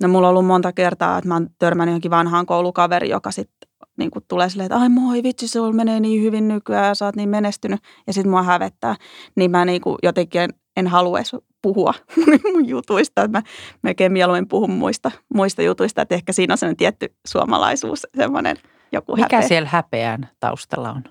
[0.01, 3.69] No mulla on ollut monta kertaa, että mä oon törmännyt johonkin vanhaan koulukaveri, joka sitten
[3.97, 7.15] niin tulee silleen, että ai moi vitsi, sulla menee niin hyvin nykyään ja sä oot
[7.15, 7.79] niin menestynyt.
[8.07, 8.95] Ja sitten mua hävettää.
[9.35, 11.19] Niin mä niin kuin jotenkin en, en halua
[11.61, 11.93] puhua
[12.53, 13.23] mun jutuista.
[13.23, 13.43] Että mä
[13.81, 16.01] melkein mieluummin puhun muista, muista jutuista.
[16.01, 18.57] Että ehkä siinä on sellainen tietty suomalaisuus, semmoinen
[18.91, 19.47] joku Mikä häpeä.
[19.47, 21.03] siellä häpeän taustalla on?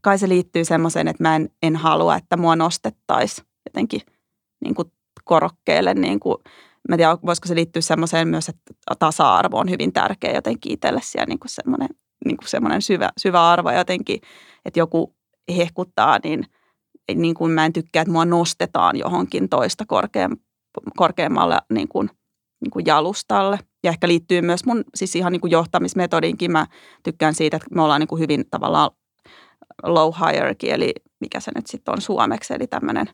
[0.00, 4.00] Kai se liittyy semmoiseen, että mä en, en halua, että mua nostettaisiin jotenkin
[4.60, 4.92] niin kuin
[5.24, 6.36] korokkeelle niin kuin–
[6.88, 11.00] mä en tiedä, voisiko se liittyä semmoiseen myös, että tasa-arvo on hyvin tärkeä jotenkin itselle
[11.02, 11.88] siellä niin kuin semmoinen,
[12.24, 14.20] niin kuin semmoinen syvä, syvä arvo jotenkin,
[14.64, 15.14] että joku
[15.56, 16.44] hehkuttaa, niin,
[17.14, 20.36] niin kuin mä en tykkää, että mua nostetaan johonkin toista korkeam,
[20.96, 22.10] korkeammalle niin kuin,
[22.60, 23.58] niin kuin jalustalle.
[23.84, 26.52] Ja ehkä liittyy myös mun siis ihan niin kuin johtamismetodinkin.
[26.52, 26.66] Mä
[27.02, 28.90] tykkään siitä, että me ollaan niin kuin hyvin tavallaan
[29.82, 33.06] low hierarchy, eli mikä se nyt sitten on suomeksi, eli tämmöinen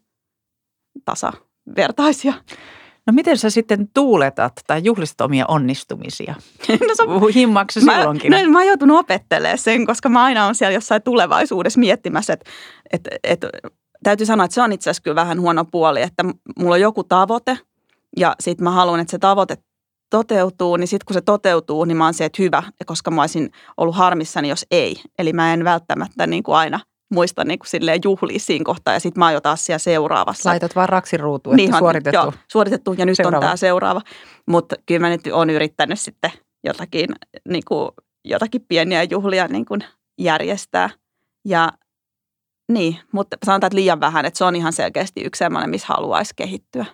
[1.05, 2.35] tasavertaisia.
[3.07, 6.35] No miten sä sitten tuuletat tai juhlistat omia onnistumisia?
[6.69, 8.31] no se, Himmaksa silloinkin?
[8.31, 12.33] Mä, no, mä oon joutunut opettelemaan sen, koska mä aina on siellä jossain tulevaisuudessa miettimässä,
[12.33, 12.51] että,
[12.93, 13.49] että, että
[14.03, 16.25] täytyy sanoa, että se on itse asiassa kyllä vähän huono puoli, että
[16.59, 17.59] mulla on joku tavoite
[18.17, 19.57] ja sitten mä haluan, että se tavoite
[20.11, 23.51] toteutuu, niin sitten kun se toteutuu, niin mä oon se, että hyvä, koska mä olisin
[23.77, 24.97] ollut harmissani, jos ei.
[25.19, 29.01] Eli mä en välttämättä niin kuin aina muista niin kuin silleen juhlia siinä kohtaa ja
[29.01, 30.51] sitten mä oon jo taas siellä seuraavassa.
[30.51, 32.17] Laitat vaan raksin ruutuun, niin, suoritettu.
[32.17, 33.37] Joo, suoritettu ja nyt seuraava.
[33.37, 34.01] on tämä seuraava.
[34.47, 36.31] Mutta kyllä mä nyt oon yrittänyt sitten
[36.65, 37.09] jotakin,
[37.49, 37.91] niin kuin,
[38.25, 39.85] jotakin pieniä juhlia niin kuin
[40.19, 40.91] järjestää.
[41.45, 41.73] Ja
[42.73, 46.35] niin, mutta sanotaan, että liian vähän, että se on ihan selkeästi yksi sellainen, missä haluaisi
[46.37, 46.87] kehittyä.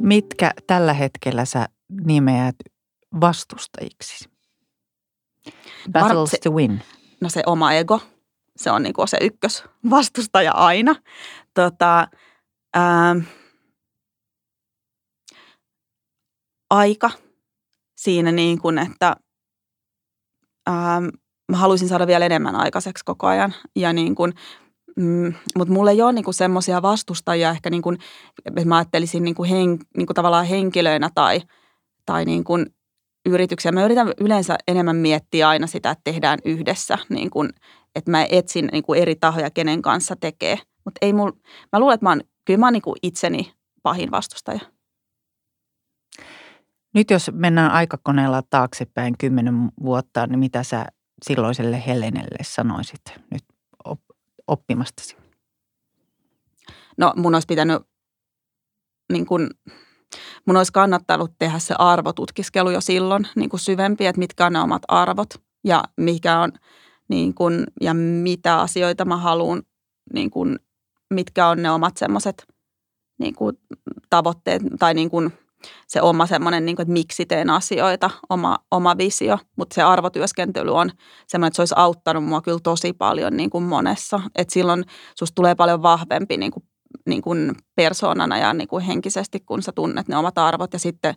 [0.00, 1.68] Mitkä tällä hetkellä sä
[2.04, 2.56] nimeät
[3.20, 4.33] vastustajiksi?
[5.92, 6.82] Battles se, to win.
[7.20, 8.00] No se oma ego,
[8.56, 10.94] se on niin kuin se ykkös vastustaja aina.
[11.54, 12.08] Tota,
[12.74, 13.16] ää,
[16.70, 17.10] aika
[17.96, 19.16] siinä niin kuin, että
[20.66, 21.00] ää,
[21.50, 23.54] mä haluaisin saada vielä enemmän aikaiseksi koko ajan.
[23.76, 24.32] Ja niin kuin,
[24.96, 27.94] mm, mutta mulla ei ole niinku semmoisia vastustajia ehkä, niinku,
[28.64, 31.40] mä ajattelisin niinku hen, niinku tavallaan henkilöinä tai,
[32.06, 32.52] tai niinku
[33.26, 33.72] yrityksiä.
[33.72, 37.50] Mä yritän yleensä enemmän miettiä aina sitä, että tehdään yhdessä, niin kuin,
[37.94, 40.58] että mä etsin niin kuin eri tahoja, kenen kanssa tekee.
[40.84, 41.32] Mutta ei mul,
[41.72, 44.60] mä luulen, että mä oon, kyllä mä oon niin itseni pahin vastustaja.
[46.94, 50.86] Nyt jos mennään aikakoneella taaksepäin kymmenen vuotta, niin mitä sä
[51.24, 53.44] silloiselle Helenelle sanoisit nyt
[54.46, 55.16] oppimastasi?
[56.96, 57.82] No mun olisi pitänyt
[59.12, 59.50] niin kuin
[60.46, 64.60] mun olisi kannattanut tehdä se arvotutkiskelu jo silloin niin kuin syvempi, että mitkä on ne
[64.60, 66.52] omat arvot ja mikä on
[67.08, 69.62] niin kuin, ja mitä asioita mä haluan,
[70.14, 70.58] niin kuin,
[71.10, 72.46] mitkä on ne omat semmoiset
[73.18, 73.56] niin kuin,
[74.10, 75.32] tavoitteet tai niin kuin,
[75.86, 79.38] se oma semmoinen, niin kuin, että miksi teen asioita, oma, oma visio.
[79.56, 80.90] Mutta se arvotyöskentely on
[81.26, 84.20] semmoinen, että se olisi auttanut mua kyllä tosi paljon niin kuin monessa.
[84.34, 84.84] Että silloin
[85.18, 86.64] susta tulee paljon vahvempi niin kuin
[87.06, 90.72] niin kuin persoonana ja niin kuin henkisesti, kun sä tunnet ne omat arvot.
[90.72, 91.14] Ja sitten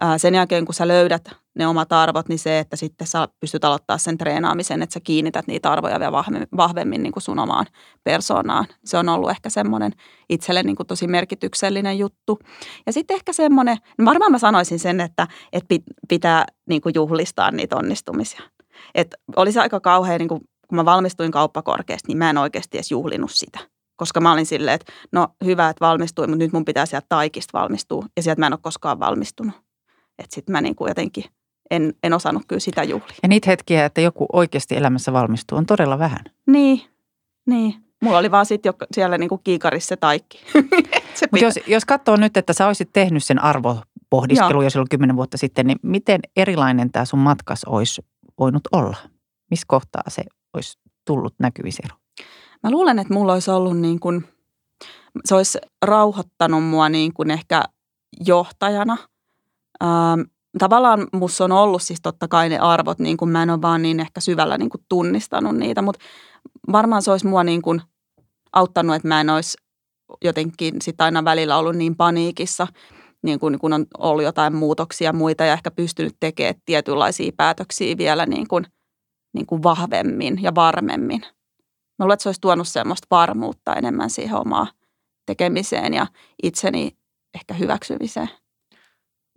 [0.00, 3.64] ää, sen jälkeen, kun sä löydät ne omat arvot, niin se, että sitten sä pystyt
[3.64, 7.66] aloittaa sen treenaamisen, että sä kiinnität niitä arvoja vielä vahvemmin, vahvemmin niin kuin sun omaan
[8.04, 8.66] persoonaan.
[8.84, 9.92] Se on ollut ehkä semmoinen
[10.28, 12.38] itselle niin kuin tosi merkityksellinen juttu.
[12.86, 15.74] Ja sitten ehkä semmoinen, no varmaan mä sanoisin sen, että, että
[16.08, 18.42] pitää niin kuin juhlistaa niitä onnistumisia.
[18.94, 22.90] Että olisi aika kauhean, niin kuin, kun mä valmistuin kauppakorkeasta, niin mä en oikeasti edes
[22.90, 23.58] juhlinut sitä–
[23.96, 27.58] koska mä olin silleen, että no hyvä, että valmistuin, mutta nyt mun pitää sieltä taikista
[27.58, 28.06] valmistua.
[28.16, 29.54] Ja sieltä mä en ole koskaan valmistunut.
[30.18, 31.24] Että sitten mä niin kuin jotenkin
[31.70, 33.16] en, en osannut kyllä sitä juhlia.
[33.22, 36.24] Ja niitä hetkiä, että joku oikeasti elämässä valmistuu, on todella vähän.
[36.46, 36.82] Niin,
[37.46, 37.74] niin.
[38.02, 40.38] Mulla oli vaan sitten siellä niinku kiikarissa se taikki.
[41.14, 45.16] se Mut jos, jos katsoo nyt, että sä olisit tehnyt sen arvopohdiskelun jo silloin kymmenen
[45.16, 48.02] vuotta sitten, niin miten erilainen tämä sun matkas olisi
[48.38, 48.96] voinut olla?
[49.50, 50.22] Missä kohtaa se
[50.54, 51.96] olisi tullut näkyvissä ero?
[52.62, 54.28] Mä luulen, että mulla olisi ollut niin kuin,
[55.24, 57.62] se olisi rauhoittanut mua niin kuin ehkä
[58.26, 58.96] johtajana.
[59.84, 60.20] Ähm,
[60.58, 63.82] tavallaan musta on ollut siis totta kai ne arvot, niin kuin mä en ole vaan
[63.82, 66.04] niin ehkä syvällä niin kuin tunnistanut niitä, mutta
[66.72, 67.82] varmaan se olisi mua niin kuin
[68.52, 69.58] auttanut, että mä en olisi
[70.24, 72.66] jotenkin sitä aina välillä ollut niin paniikissa,
[73.22, 78.26] niin kuin kun on ollut jotain muutoksia muita ja ehkä pystynyt tekemään tietynlaisia päätöksiä vielä
[78.26, 78.66] niin kuin,
[79.34, 81.22] niin kuin vahvemmin ja varmemmin.
[81.98, 84.66] Mä luulen, että se olisi tuonut semmoista varmuutta enemmän siihen omaan
[85.26, 86.06] tekemiseen ja
[86.42, 86.96] itseni
[87.34, 88.28] ehkä hyväksymiseen.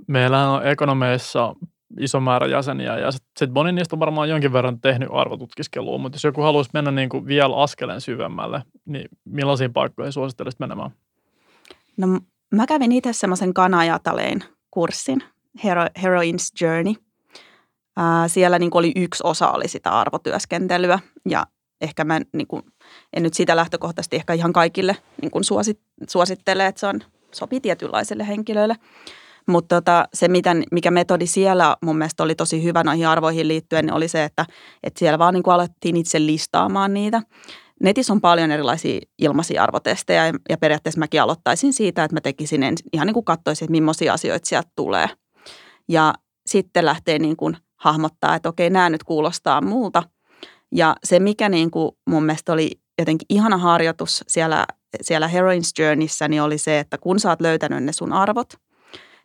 [0.07, 1.55] Meillä on ekonomeissa
[1.99, 6.23] iso määrä jäseniä ja sitten moni niistä on varmaan jonkin verran tehnyt arvotutkiskelua, mutta jos
[6.23, 10.91] joku haluaisi mennä niin kuin vielä askeleen syvemmälle, niin millaisiin paikkoihin suosittelisit menemään?
[11.97, 12.07] No
[12.51, 15.23] mä kävin itse semmoisen Kanajataleen kurssin,
[15.63, 16.93] Hero, Heroin's Journey.
[17.97, 21.45] Ää, siellä niin oli yksi osa oli sitä arvotyöskentelyä ja
[21.81, 22.63] ehkä mä niin kuin,
[23.13, 26.99] en nyt sitä lähtökohtaisesti ehkä ihan kaikille niin kuin suosit, suosittele, että se on,
[27.31, 28.75] sopii tietynlaiselle henkilöille.
[29.47, 33.85] Mutta tota, se, mitä, mikä metodi siellä mun mielestä oli tosi hyvä noihin arvoihin liittyen,
[33.85, 34.45] niin oli se, että,
[34.83, 37.21] että siellä vaan niin kuin alettiin itse listaamaan niitä.
[37.83, 42.63] Netissä on paljon erilaisia ilmaisia arvotestejä ja, ja periaatteessa mäkin aloittaisin siitä, että mä tekisin
[42.63, 45.09] en, ihan niin kuin katsoisin, että millaisia asioita sieltä tulee.
[45.89, 46.13] Ja
[46.45, 50.03] sitten lähtee niin kuin hahmottaa, että okei, nämä nyt kuulostaa muulta–
[50.71, 54.65] ja se, mikä niin kuin mun mielestä oli jotenkin ihana harjoitus siellä,
[55.01, 58.53] siellä Heroin's Journeyssä, niin oli se, että kun sä oot löytänyt ne sun arvot,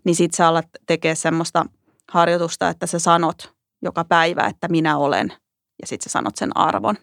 [0.05, 1.67] niin sit sä alat tekee semmoista
[2.11, 5.33] harjoitusta, että sä sanot joka päivä, että minä olen,
[5.83, 6.97] ja sitten sä sanot sen arvon.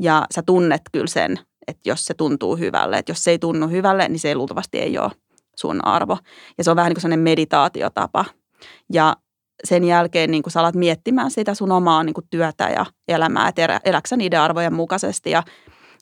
[0.00, 2.98] Ja sä tunnet kyllä sen, että jos se tuntuu hyvälle.
[2.98, 5.10] Että jos se ei tunnu hyvälle, niin se ei luultavasti ei ole
[5.56, 6.18] sun arvo.
[6.58, 8.24] Ja se on vähän niin kuin sellainen meditaatiotapa.
[8.92, 9.16] Ja
[9.64, 13.48] sen jälkeen niin kuin sä alat miettimään sitä sun omaa niin kuin työtä ja elämää,
[13.48, 15.30] että eläksä niiden arvojen mukaisesti.
[15.30, 15.42] Ja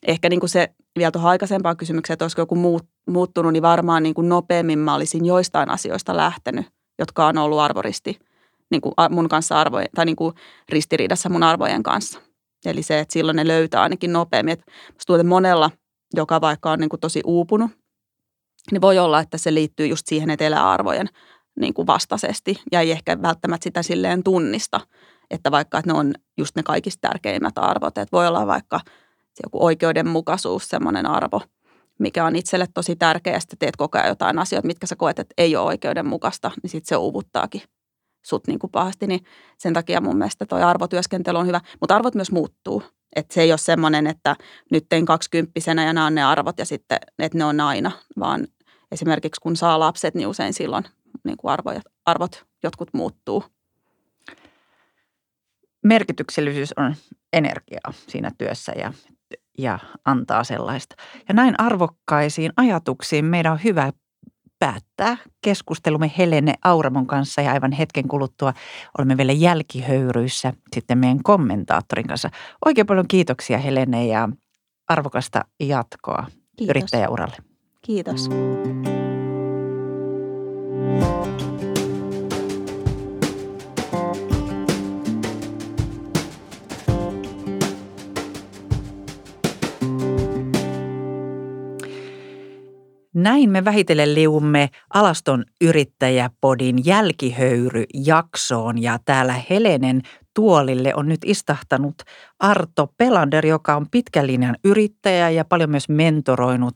[0.07, 4.03] ehkä niin kuin se vielä tuohon aikaisempaan kysymykseen, että olisiko joku muut, muuttunut, niin varmaan
[4.03, 6.65] niin kuin nopeammin mä olisin joistain asioista lähtenyt,
[6.99, 8.19] jotka on ollut arvoristi
[8.71, 10.35] niin kuin mun kanssa arvojen, tai niin kuin
[10.69, 12.19] ristiriidassa mun arvojen kanssa.
[12.65, 14.53] Eli se, että silloin ne löytää ainakin nopeammin.
[14.53, 14.65] Että
[15.23, 15.71] monella,
[16.13, 17.71] joka vaikka on niin kuin tosi uupunut,
[18.71, 21.07] niin voi olla, että se liittyy just siihen, että elää arvojen
[21.59, 24.79] niin kuin vastaisesti ja ei ehkä välttämättä sitä silleen tunnista,
[25.31, 27.97] että vaikka että ne on just ne kaikista tärkeimmät arvot.
[27.97, 28.79] Että voi olla vaikka
[29.43, 31.41] joku oikeudenmukaisuus, semmoinen arvo,
[31.99, 35.19] mikä on itselle tosi tärkeä, ja sitten teet koko ajan jotain asioita, mitkä sä koet,
[35.19, 37.61] että ei ole oikeudenmukaista, niin sitten se uuvuttaakin
[38.25, 39.23] sut niin kuin pahasti, niin
[39.57, 41.61] sen takia mun mielestä toi arvotyöskentely on hyvä.
[41.79, 42.83] Mutta arvot myös muuttuu.
[43.15, 44.35] Että se ei ole semmoinen, että
[44.71, 48.47] nyt tein kaksikymppisenä ja nämä on ne arvot ja sitten, että ne on aina, vaan
[48.91, 50.83] esimerkiksi kun saa lapset, niin usein silloin
[51.23, 53.43] niin kuin arvot, arvot jotkut muuttuu.
[55.83, 56.95] Merkityksellisyys on
[57.33, 58.93] energiaa siinä työssä ja,
[59.57, 60.95] ja antaa sellaista.
[61.27, 63.91] Ja näin arvokkaisiin ajatuksiin meidän on hyvä
[64.59, 68.53] päättää keskustelumme Helene Auramon kanssa ja aivan hetken kuluttua
[68.97, 72.29] olemme vielä jälkihöyryissä sitten meidän kommentaattorin kanssa.
[72.65, 74.29] Oikein paljon kiitoksia Helene ja
[74.87, 76.25] arvokasta jatkoa
[76.57, 76.69] Kiitos.
[76.69, 77.37] yrittäjäuralle.
[77.81, 78.29] Kiitos.
[93.21, 100.01] Näin me vähitellen liumme Alaston yrittäjäpodin jälkihöyryjaksoon ja täällä Helenen
[100.33, 101.95] tuolille on nyt istahtanut
[102.39, 104.25] Arto Pelander, joka on pitkän
[104.63, 106.75] yrittäjä ja paljon myös mentoroinut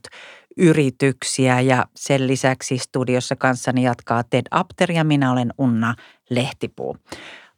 [0.56, 5.94] yrityksiä ja sen lisäksi studiossa kanssani jatkaa Ted Apter ja minä olen Unna
[6.30, 6.96] Lehtipuu.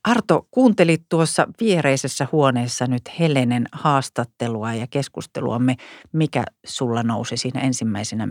[0.04, 5.76] Arto, kuuntelit tuossa viereisessä huoneessa nyt Helenen haastattelua ja keskusteluamme.
[6.12, 8.28] Mikä sulla nousi siinä ensimmäisenä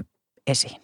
[0.47, 0.81] esiin?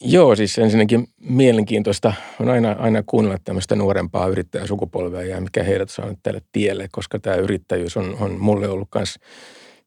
[0.00, 6.14] Joo, siis ensinnäkin mielenkiintoista on aina, aina kuunnella tämmöistä nuorempaa yrittäjäsukupolvea ja mikä heidät saa
[6.22, 9.18] tälle tielle, koska tämä yrittäjyys on, on mulle ollut myös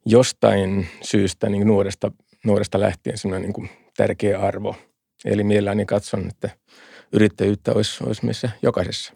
[0.06, 2.12] jostain syystä niin nuoresta,
[2.46, 4.76] nuoresta lähtien semmoinen niin kuin tärkeä arvo.
[5.26, 6.50] Eli mielelläni katson, että
[7.12, 9.14] yrittäjyyttä olisi, olisi meissä jokaisessa.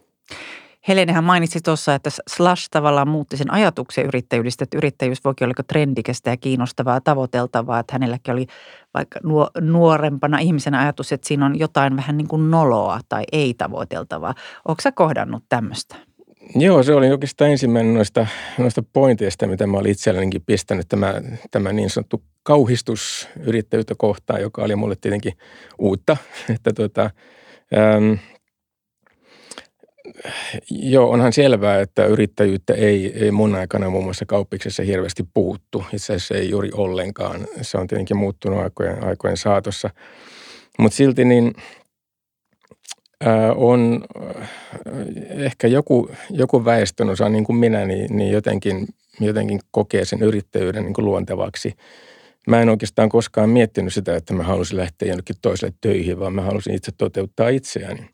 [0.88, 6.30] Helenehän mainitsi tuossa, että Slash tavallaan muutti sen ajatuksen yrittäjyydestä, että yrittäjyys voikin olla trendikästä
[6.30, 8.46] ja kiinnostavaa ja tavoiteltavaa, että hänelläkin oli
[8.94, 9.20] vaikka
[9.60, 14.34] nuorempana ihmisenä ajatus, että siinä on jotain vähän niin kuin noloa tai ei tavoiteltavaa.
[14.68, 15.96] Onko sä kohdannut tämmöistä?
[16.54, 18.26] Joo, se oli oikeastaan ensimmäinen noista,
[18.58, 21.14] noista pointeista, mitä mä olin itsellenikin pistänyt, tämä,
[21.50, 25.32] tämä niin sanottu kauhistus yrittäjyyttä kohtaan, joka oli mulle tietenkin
[25.78, 26.16] uutta,
[26.54, 27.10] että tuota,
[30.70, 35.84] Joo, onhan selvää, että yrittäjyyttä ei, ei mun aikana muun muassa kauppiksessa hirveästi puuttu.
[35.92, 37.46] Itse asiassa ei juuri ollenkaan.
[37.62, 39.90] Se on tietenkin muuttunut aikojen, aikojen saatossa.
[40.78, 41.54] Mutta silti niin
[43.24, 44.04] ää, on
[44.38, 44.48] äh,
[45.28, 48.86] ehkä joku, joku väestönosa, niin kuin minä, niin, niin jotenkin,
[49.20, 51.74] jotenkin kokee sen yrittäjyyden niin kuin luontevaksi.
[52.46, 56.42] Mä en oikeastaan koskaan miettinyt sitä, että mä halusin lähteä jonnekin toiselle töihin, vaan mä
[56.42, 58.10] halusin itse toteuttaa itseäni.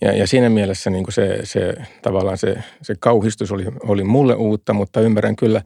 [0.00, 4.34] Ja, ja siinä mielessä niin kuin se, se, tavallaan se, se kauhistus oli, oli mulle
[4.34, 5.62] uutta, mutta ymmärrän kyllä,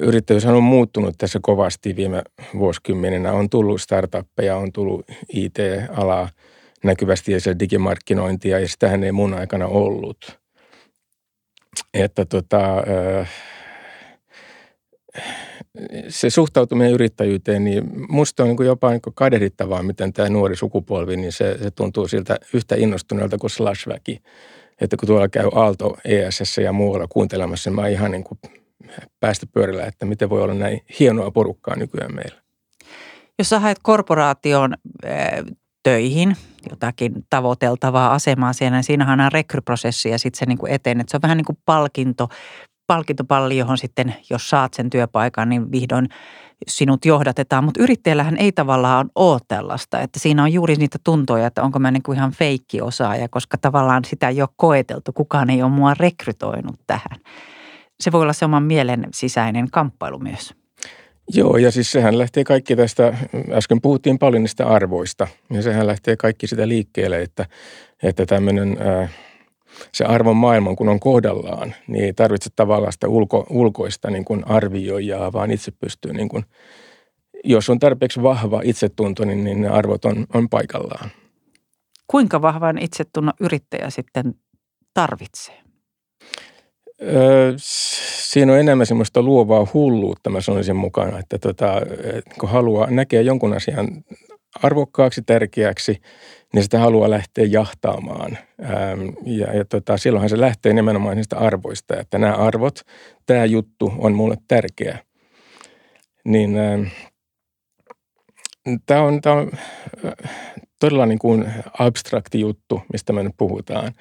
[0.00, 2.22] yrittäjyys on muuttunut tässä kovasti viime
[2.58, 3.32] vuosikymmeninä.
[3.32, 6.28] On tullut startuppeja, on tullut IT-alaa
[6.84, 10.38] näkyvästi ja digimarkkinointia ja sitähän ei mun aikana ollut.
[11.94, 12.78] Että tota,
[13.18, 13.30] äh,
[16.08, 21.32] se suhtautuminen yrittäjyyteen, niin musta on niin jopa niin kadehdittavaa, miten tämä nuori sukupolvi, niin
[21.32, 24.22] se, se tuntuu siltä yhtä innostuneelta kuin slashväki.
[24.80, 28.38] Että kun tuolla käy Aalto ESS ja muualla kuuntelemassa, niin mä ihan niin kuin
[29.20, 32.42] päästä pyörillä, että miten voi olla näin hienoa porukkaa nykyään meillä.
[33.38, 34.74] Jos sä haet korporaation
[35.82, 36.36] töihin,
[36.70, 41.00] jotakin tavoiteltavaa asemaa siellä, niin siinähän on rekryprosessi ja sitten se niin kuin eteen.
[41.00, 42.28] Että se on vähän niin kuin palkinto
[42.88, 46.08] palkintopalli, johon sitten, jos saat sen työpaikan, niin vihdoin
[46.66, 47.64] sinut johdatetaan.
[47.64, 51.90] Mutta yrittäjällähän ei tavallaan ole tällaista, että siinä on juuri niitä tuntoja, että onko mä
[51.90, 55.12] niin kuin ihan feikki osaaja, koska tavallaan sitä ei ole koeteltu.
[55.12, 57.18] Kukaan ei ole mua rekrytoinut tähän.
[58.00, 60.54] Se voi olla se oman mielen sisäinen kamppailu myös.
[61.34, 63.14] Joo, ja siis sehän lähtee kaikki tästä,
[63.52, 67.46] äsken puhuttiin paljon niistä arvoista, ja sehän lähtee kaikki sitä liikkeelle, että,
[68.02, 68.78] että tämmöinen
[69.92, 74.46] se arvon maailman, kun on kohdallaan, niin ei tarvitse tavallaan sitä ulko, ulkoista niin kuin
[74.46, 76.44] arvioijaa, vaan itse pystyy, niin kuin,
[77.44, 81.10] jos on tarpeeksi vahva itsetunto, niin, niin ne arvot on, on paikallaan.
[82.06, 84.34] Kuinka vahvan itsetunnon yrittäjä sitten
[84.94, 85.54] tarvitsee?
[87.02, 91.74] Öö, siinä on enemmän semmoista luovaa hulluutta, mä sanoisin mukana, että tota,
[92.40, 93.88] kun haluaa näkeä jonkun asian
[94.62, 96.00] arvokkaaksi, tärkeäksi,
[96.54, 98.38] niin sitä haluaa lähteä jahtaamaan.
[98.62, 102.80] Ähm, ja, ja tota, silloinhan se lähtee nimenomaan niistä arvoista, että nämä arvot,
[103.26, 104.98] tämä juttu on mulle tärkeä.
[106.24, 106.82] Niin ähm,
[108.86, 109.50] tämä on, tämä on
[110.04, 110.30] äh,
[110.80, 113.92] todella niin kuin abstrakti juttu, mistä me nyt puhutaan.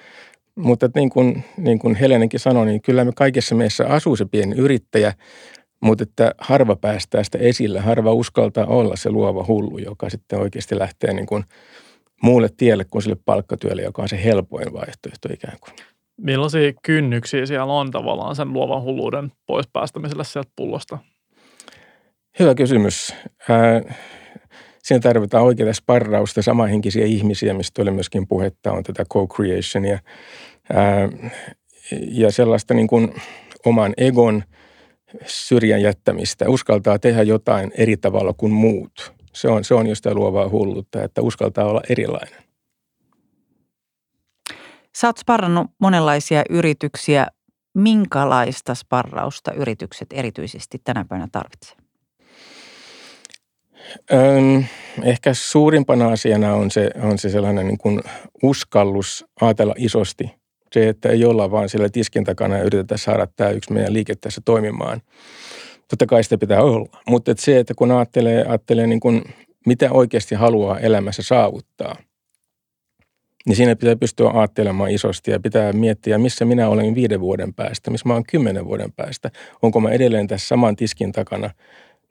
[0.56, 4.56] Mutta niin kuin, niin kuin Helenenkin sanoi, niin kyllä me kaikessa meissä asuu se pieni
[4.56, 5.14] yrittäjä,
[5.82, 10.80] mutta että harva päästää sitä esille, harva uskaltaa olla se luova hullu, joka sitten oikeasti
[10.80, 11.44] lähtee niin kuin
[12.24, 15.74] muulle tielle kuin sille palkkatyölle, joka on se helpoin vaihtoehto ikään kuin.
[16.18, 20.98] Millaisia kynnyksiä siellä on tavallaan sen luovan hulluuden pois päästämiselle sieltä pullosta?
[22.40, 23.14] Hyvä kysymys.
[23.50, 23.98] Äh,
[24.84, 30.00] siinä tarvitaan oikeaa sparrausta, samanhenkisiä ihmisiä, mistä oli myöskin puhetta, on tätä co-creationia.
[30.76, 31.32] Äh,
[32.12, 33.14] ja sellaista niin kuin
[33.66, 34.44] oman egon–
[35.26, 39.14] syrjän jättämistä, uskaltaa tehdä jotain eri tavalla kuin muut.
[39.34, 42.44] Se on, se on just luovaa hullutta, että uskaltaa olla erilainen.
[44.96, 47.28] Sä oot sparrannut monenlaisia yrityksiä.
[47.76, 51.84] Minkälaista sparrausta yritykset erityisesti tänä päivänä tarvitsevat?
[54.14, 54.64] Öm,
[55.04, 58.02] ehkä suurimpana asiana on se, on se sellainen niin kuin
[58.44, 60.37] uskallus ajatella isosti
[60.74, 64.16] se, että ei olla vaan siellä tiskin takana ja yritetä saada tämä yksi meidän liike
[64.16, 65.02] tässä toimimaan.
[65.88, 69.24] Totta kai sitä pitää olla, mutta että se, että kun ajattelee, ajattelee niin kuin,
[69.66, 71.96] mitä oikeasti haluaa elämässä saavuttaa,
[73.46, 77.92] niin siinä pitää pystyä ajattelemaan isosti ja pitää miettiä, missä minä olen viiden vuoden päästä,
[77.92, 79.32] missä mä olen kymmenen vuoden päästä.
[79.62, 81.50] Onko mä edelleen tässä saman tiskin takana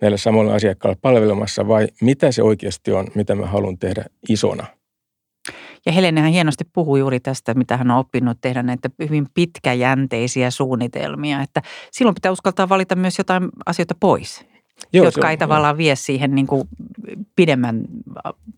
[0.02, 4.66] näille samoille asiakkaille palvelemassa vai mitä se oikeasti on, mitä mä haluan tehdä isona–
[5.86, 11.42] ja Helenehän hienosti puhui juuri tästä, mitä hän on oppinut tehdä näitä hyvin pitkäjänteisiä suunnitelmia.
[11.42, 14.44] Että silloin pitää uskaltaa valita myös jotain asioita pois,
[14.92, 16.68] Joo, jotka ei tavallaan vie siihen niin kuin
[17.36, 17.82] pidemmän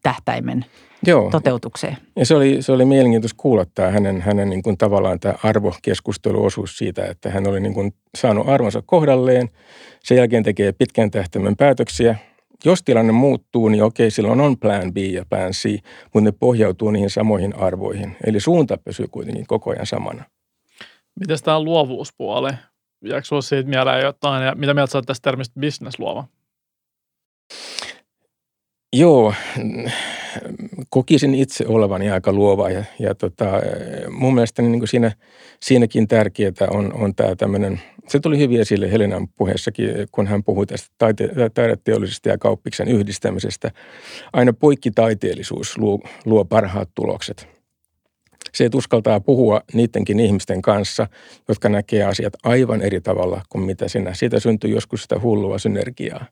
[0.03, 0.65] tähtäimen
[1.07, 1.31] Joo.
[1.31, 1.97] toteutukseen.
[2.17, 6.79] Ja se oli, se oli mielenkiintoista kuulla tämä hänen, hänen niin kuin tavallaan tämä arvokeskusteluosuus
[6.79, 9.49] siitä, että hän oli niin kuin saanut arvonsa kohdalleen.
[10.05, 12.17] Sen jälkeen tekee pitkän tähtäimen päätöksiä
[12.65, 16.91] jos tilanne muuttuu, niin okei, silloin on plan B ja plan C, mutta ne pohjautuu
[16.91, 18.17] niihin samoihin arvoihin.
[18.27, 20.25] Eli suunta pysyy kuitenkin koko ajan samana.
[21.21, 22.51] Miten tämä luovuuspuoli?
[23.05, 24.45] Jääkö sinulla siitä mieleen jotain?
[24.45, 26.25] Ja mitä mieltä olet tästä termistä business-luova?
[28.93, 29.35] Joo,
[30.91, 33.47] kokisin itse olevani aika luova ja, ja tota,
[34.11, 35.13] mun mielestä niin siinä,
[35.61, 40.67] siinäkin tärkeää on, on tämä tämmöinen, se tuli hyvin esille Helenan puheessakin, kun hän puhui
[40.67, 43.71] tästä taite- taideteollisesta ja kauppiksen yhdistämisestä.
[44.33, 47.49] Aina poikkitaiteellisuus luo, luo parhaat tulokset.
[48.55, 51.07] Se, että uskaltaa puhua niidenkin ihmisten kanssa,
[51.49, 54.15] jotka näkee asiat aivan eri tavalla kuin mitä sinä.
[54.15, 56.25] Siitä syntyy joskus sitä hullua synergiaa.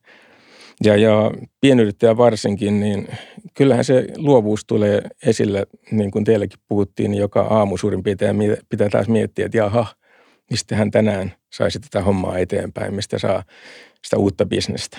[0.85, 3.09] Ja, ja pienyrittäjä varsinkin, niin
[3.55, 8.37] kyllähän se luovuus tulee esille, niin kuin teillekin puhuttiin, niin joka aamu suurin piirtein
[8.69, 9.87] pitää taas miettiä, että jaha,
[10.51, 13.43] mistä hän tänään saisi tätä hommaa eteenpäin, mistä saa
[14.03, 14.99] sitä uutta bisnestä.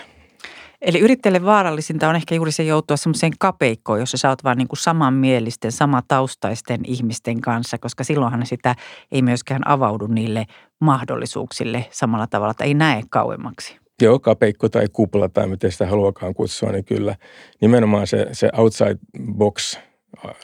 [0.82, 4.68] Eli yrittäjälle vaarallisinta on ehkä juuri se joutua semmoiseen kapeikkoon, jossa sä oot vaan niin
[4.68, 8.76] kuin samanmielisten, samataustaisten ihmisten kanssa, koska silloinhan sitä
[9.12, 10.46] ei myöskään avaudu niille
[10.82, 13.87] mahdollisuuksille samalla tavalla, että ei näe kauemmaksi.
[14.02, 17.16] Joo, kapeikko tai kupla tai miten sitä haluakaan kutsua, niin kyllä
[17.62, 18.98] nimenomaan se, se outside
[19.34, 19.80] box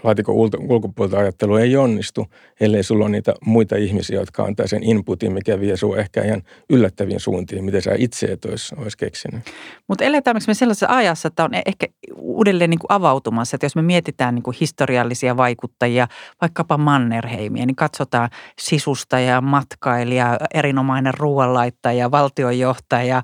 [0.04, 2.28] laatikon ulkopuolelta ajattelu ei onnistu,
[2.60, 6.42] ellei sulla ole niitä muita ihmisiä, jotka antaa sen inputin, mikä vie sinua ehkä ihan
[6.70, 9.44] yllättäviin suuntiin, mitä sä itse et olisi, olisi keksinyt.
[9.88, 13.82] Mutta eletäänkö me sellaisessa ajassa, että on ehkä uudelleen niin kuin avautumassa, että jos me
[13.82, 16.08] mietitään niin kuin historiallisia vaikuttajia,
[16.42, 23.24] vaikkapa Mannerheimia, niin katsotaan sisustaja, matkailija, erinomainen ruoanlaittaja, valtionjohtaja,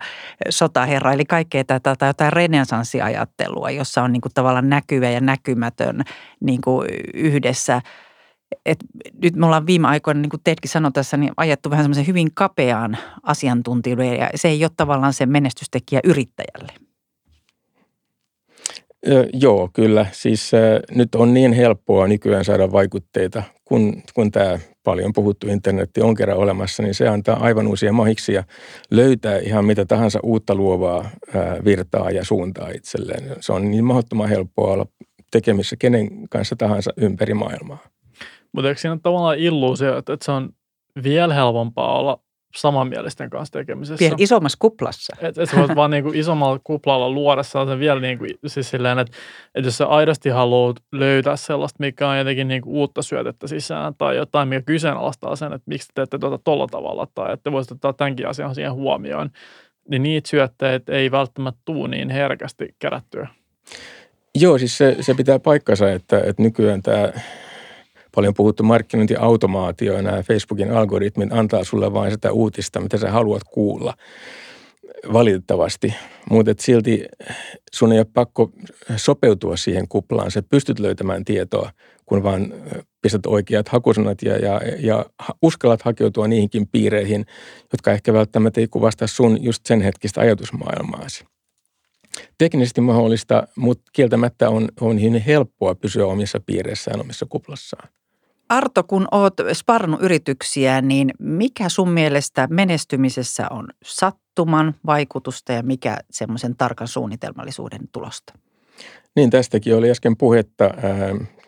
[0.50, 6.04] sotaherra, eli kaikkea tätä tai jotain renesanssiajattelua, jossa on niin kuin tavallaan näkyvä ja näkymätön
[6.40, 7.82] niin kuin yhdessä.
[8.66, 8.78] Et
[9.24, 12.30] nyt me ollaan viime aikoina, niin kuin Tedkin sanoi tässä, niin ajettu vähän semmoisen hyvin
[12.34, 16.74] kapeaan asiantuntijuuden ja se ei ole tavallaan se menestystekijä yrittäjälle.
[19.34, 20.06] Joo, kyllä.
[20.12, 20.52] Siis
[20.92, 26.38] nyt on niin helppoa nykyään saada vaikutteita, kun, kun tämä paljon puhuttu internetti on kerran
[26.38, 28.44] olemassa, niin se antaa aivan uusia mahiksia
[28.92, 31.10] löytää ihan mitä tahansa uutta luovaa
[31.66, 33.36] virtaa ja suuntaa itselleen.
[33.40, 34.86] Se on niin mahdottoman helppoa olla
[35.32, 37.84] tekemissä kenen kanssa tahansa ympäri maailmaa.
[38.52, 40.50] Mutta eikö siinä ole tavallaan illuusio, että, että se on
[41.04, 42.20] vielä helpompaa olla
[42.56, 44.00] samanmielisten kanssa tekemisessä.
[44.00, 45.16] Vielä isommassa kuplassa.
[45.22, 49.18] Että et sä voit vaan niinku isommalla kuplalla luoda sellaisen vielä niinku, siis silleen, että
[49.56, 54.16] et jos sä aidosti haluat löytää sellaista, mikä on jotenkin niinku uutta syötettä sisään tai
[54.16, 57.94] jotain, mikä kyseenalaistaa sen, että miksi te teette tuota tolla tavalla tai että voisitte ottaa
[57.94, 59.30] tämänkin asian siihen huomioon,
[59.90, 63.28] niin niitä syötteitä ei välttämättä tuu niin herkästi kerättyä.
[64.36, 67.12] Joo, siis se, se pitää paikkansa, että, että nykyään tämä
[68.16, 73.44] paljon puhuttu markkinointiautomaatio ja nämä Facebookin algoritmit antaa sulle vain sitä uutista, mitä sä haluat
[73.44, 73.94] kuulla
[75.14, 75.94] valitettavasti.
[76.30, 77.06] Mutta silti
[77.74, 78.52] sun ei ole pakko
[78.96, 80.32] sopeutua siihen kuplaan.
[80.32, 81.72] Sä pystyt löytämään tietoa,
[82.06, 82.54] kun vaan
[83.02, 85.06] pistät oikeat hakusanat ja, ja, ja
[85.42, 87.26] uskallat hakeutua niihinkin piireihin,
[87.72, 91.26] jotka ehkä välttämättä ei kuvasta sun just sen hetkistä ajatusmaailmaasi.
[92.38, 97.90] Teknisesti mahdollista, mutta kieltämättä on, on hyvin helppoa pysyä omissa piireissään, omissa kuplassaan.
[98.50, 105.98] Arto, kun oot sparannut yrityksiä, niin mikä sun mielestä menestymisessä on sattuman vaikutusta ja mikä
[106.12, 108.34] semmoisen tarkan suunnitelmallisuuden tulosta?
[109.16, 110.70] Niin, tästäkin oli äsken puhetta.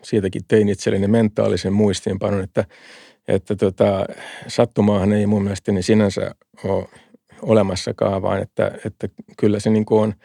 [0.01, 2.65] siitäkin tein itselleni mentaalisen muistiinpanon, että,
[3.27, 4.05] että tota,
[4.47, 6.87] sattumaahan ei mun mielestäni sinänsä ole
[7.41, 9.07] olemassakaan, vaan että, että
[9.37, 10.13] kyllä se niin kuin on–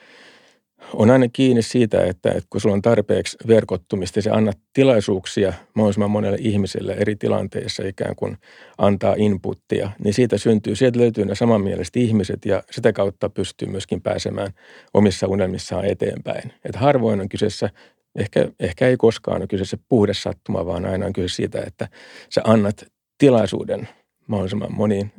[0.95, 6.11] on aina kiinni siitä, että, että kun sulla on tarpeeksi verkottumista, se annat tilaisuuksia mahdollisimman
[6.11, 8.37] monelle ihmiselle eri tilanteissa ikään kuin
[8.79, 14.03] antaa inputtia, niin siitä syntyy, sieltä löytyy ne samanmieliset ihmiset ja sitä kautta pystyy myöskin
[14.03, 14.53] pääsemään
[14.95, 16.53] omissa unelmissaan eteenpäin.
[16.64, 17.70] Että harvoin on kyseessä,
[18.18, 21.89] ehkä, ehkä ei koskaan ole kyseessä puhdas sattuma, vaan aina on kyse siitä, että
[22.35, 22.87] sä annat
[23.18, 23.89] tilaisuuden
[24.27, 25.12] mahdollisimman moniin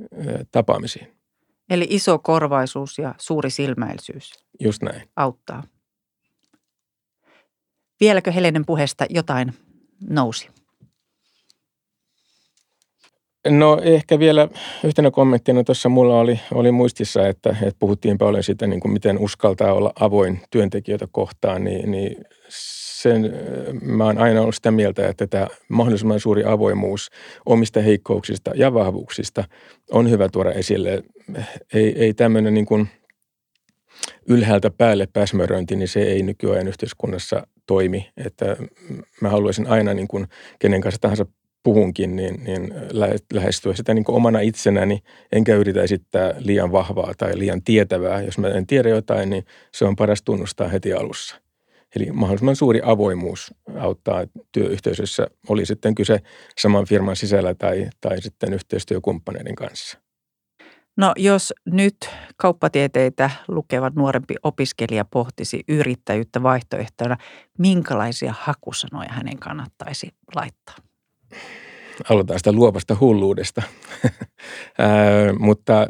[0.52, 1.18] tapaamisiin.
[1.70, 4.32] Eli iso korvaisuus ja suuri silmäisyys.
[4.60, 5.02] Just näin.
[5.16, 5.64] Auttaa.
[8.00, 9.54] Vieläkö Helenen puheesta jotain
[10.10, 10.50] nousi?
[13.50, 14.48] No ehkä vielä
[14.84, 19.20] yhtenä kommenttina tuossa mulla oli, oli muistissa, että, että puhuttiin paljon siitä, niin kuin miten
[19.20, 23.34] uskaltaa olla avoin työntekijöitä kohtaan, niin, niin sen,
[23.82, 27.10] mä oon aina ollut sitä mieltä, että tämä mahdollisimman suuri avoimuus
[27.46, 29.44] omista heikkouksista ja vahvuuksista
[29.92, 31.04] on hyvä tuoda esille.
[31.74, 32.90] Ei, ei tämmöinen niin kuin
[34.28, 38.10] ylhäältä päälle pääsmäröinti, niin se ei nykyajan yhteiskunnassa toimi.
[38.18, 38.58] Että
[39.22, 40.28] mä haluaisin aina niin kuin
[40.60, 41.26] kenen kanssa tahansa
[41.64, 42.74] puhunkin, niin, niin
[43.34, 45.00] lähestyä sitä niin kuin omana itsenäni,
[45.32, 48.22] enkä yritä esittää liian vahvaa tai liian tietävää.
[48.22, 51.36] Jos mä en tiedä jotain, niin se on paras tunnustaa heti alussa.
[51.96, 56.20] Eli mahdollisimman suuri avoimuus auttaa työyhteisössä, oli sitten kyse
[56.60, 60.07] saman firman sisällä tai, tai sitten yhteistyökumppaneiden kanssa.
[60.98, 61.98] No jos nyt
[62.38, 67.18] kauppatieteitä lukevat nuorempi opiskelija pohtisi yrittäjyyttä vaihtoehtona,
[67.58, 70.76] minkälaisia hakusanoja hänen kannattaisi laittaa?
[72.10, 73.62] Aloitetaan sitä luovasta hulluudesta.
[75.40, 75.88] mutta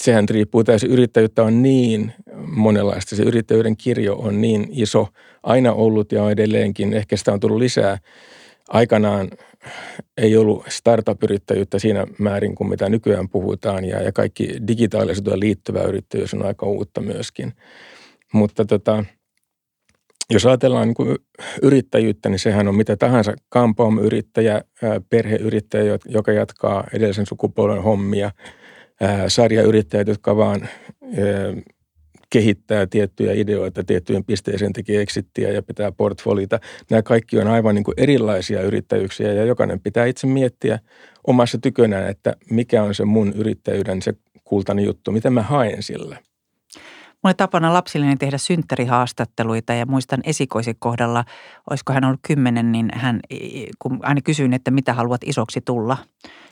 [0.00, 0.90] sehän riippuu täysin.
[0.90, 2.12] Yrittäjyyttä on niin
[2.46, 3.16] monenlaista.
[3.16, 5.08] Se yrittäjyyden kirjo on niin iso,
[5.42, 6.92] aina ollut ja edelleenkin.
[6.92, 7.98] Ehkä sitä on tullut lisää.
[8.68, 9.30] Aikanaan
[10.16, 16.34] ei ollut startup-yrittäjyyttä siinä määrin kuin mitä nykyään puhutaan ja, ja kaikki digitaalisuuteen liittyvä yrittäjyys
[16.34, 17.52] on aika uutta myöskin.
[18.32, 19.04] Mutta tota,
[20.30, 21.16] jos ajatellaan niin
[21.62, 24.62] yrittäjyyttä, niin sehän on mitä tahansa kampaam-yrittäjä,
[25.10, 28.30] perheyrittäjä, joka jatkaa edellisen sukupolven hommia–
[29.28, 30.68] sarjayrittäjät, jotka vaan
[32.34, 36.60] kehittää tiettyjä ideoita tiettyjen pisteeseen, tekee exittiä ja pitää portfolita.
[36.90, 40.78] Nämä kaikki on aivan niin kuin erilaisia yrittäjyyksiä ja jokainen pitää itse miettiä
[41.26, 44.14] omassa tykönään, että mikä on se mun yrittäjyyden se
[44.44, 46.18] kultainen juttu, miten mä haen sillä.
[47.22, 51.24] Mulla tapana lapsilleni tehdä synttärihaastatteluita ja muistan esikoisen kohdalla,
[51.70, 53.20] olisiko hän ollut kymmenen, niin hän,
[53.78, 55.96] kun aina kysyin, että mitä haluat isoksi tulla–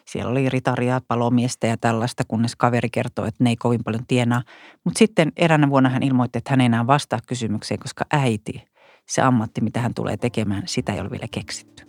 [0.07, 4.43] siellä oli ritaria, palomiestä ja tällaista, kunnes kaveri kertoi, että ne ei kovin paljon tienaa.
[4.85, 8.65] Mutta sitten eräänä vuonna hän ilmoitti, että hän ei enää vastaa kysymykseen, koska äiti,
[9.09, 11.87] se ammatti, mitä hän tulee tekemään, sitä ei ole vielä keksitty.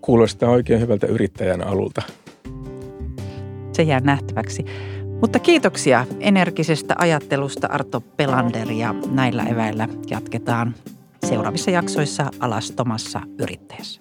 [0.00, 2.02] Kuulostaa oikein hyvältä yrittäjän alulta.
[3.72, 4.64] Se jää nähtäväksi.
[5.20, 10.74] Mutta kiitoksia energisestä ajattelusta Arto Pelander ja näillä eväillä jatketaan
[11.26, 14.00] seuraavissa jaksoissa alastomassa yrittäjässä.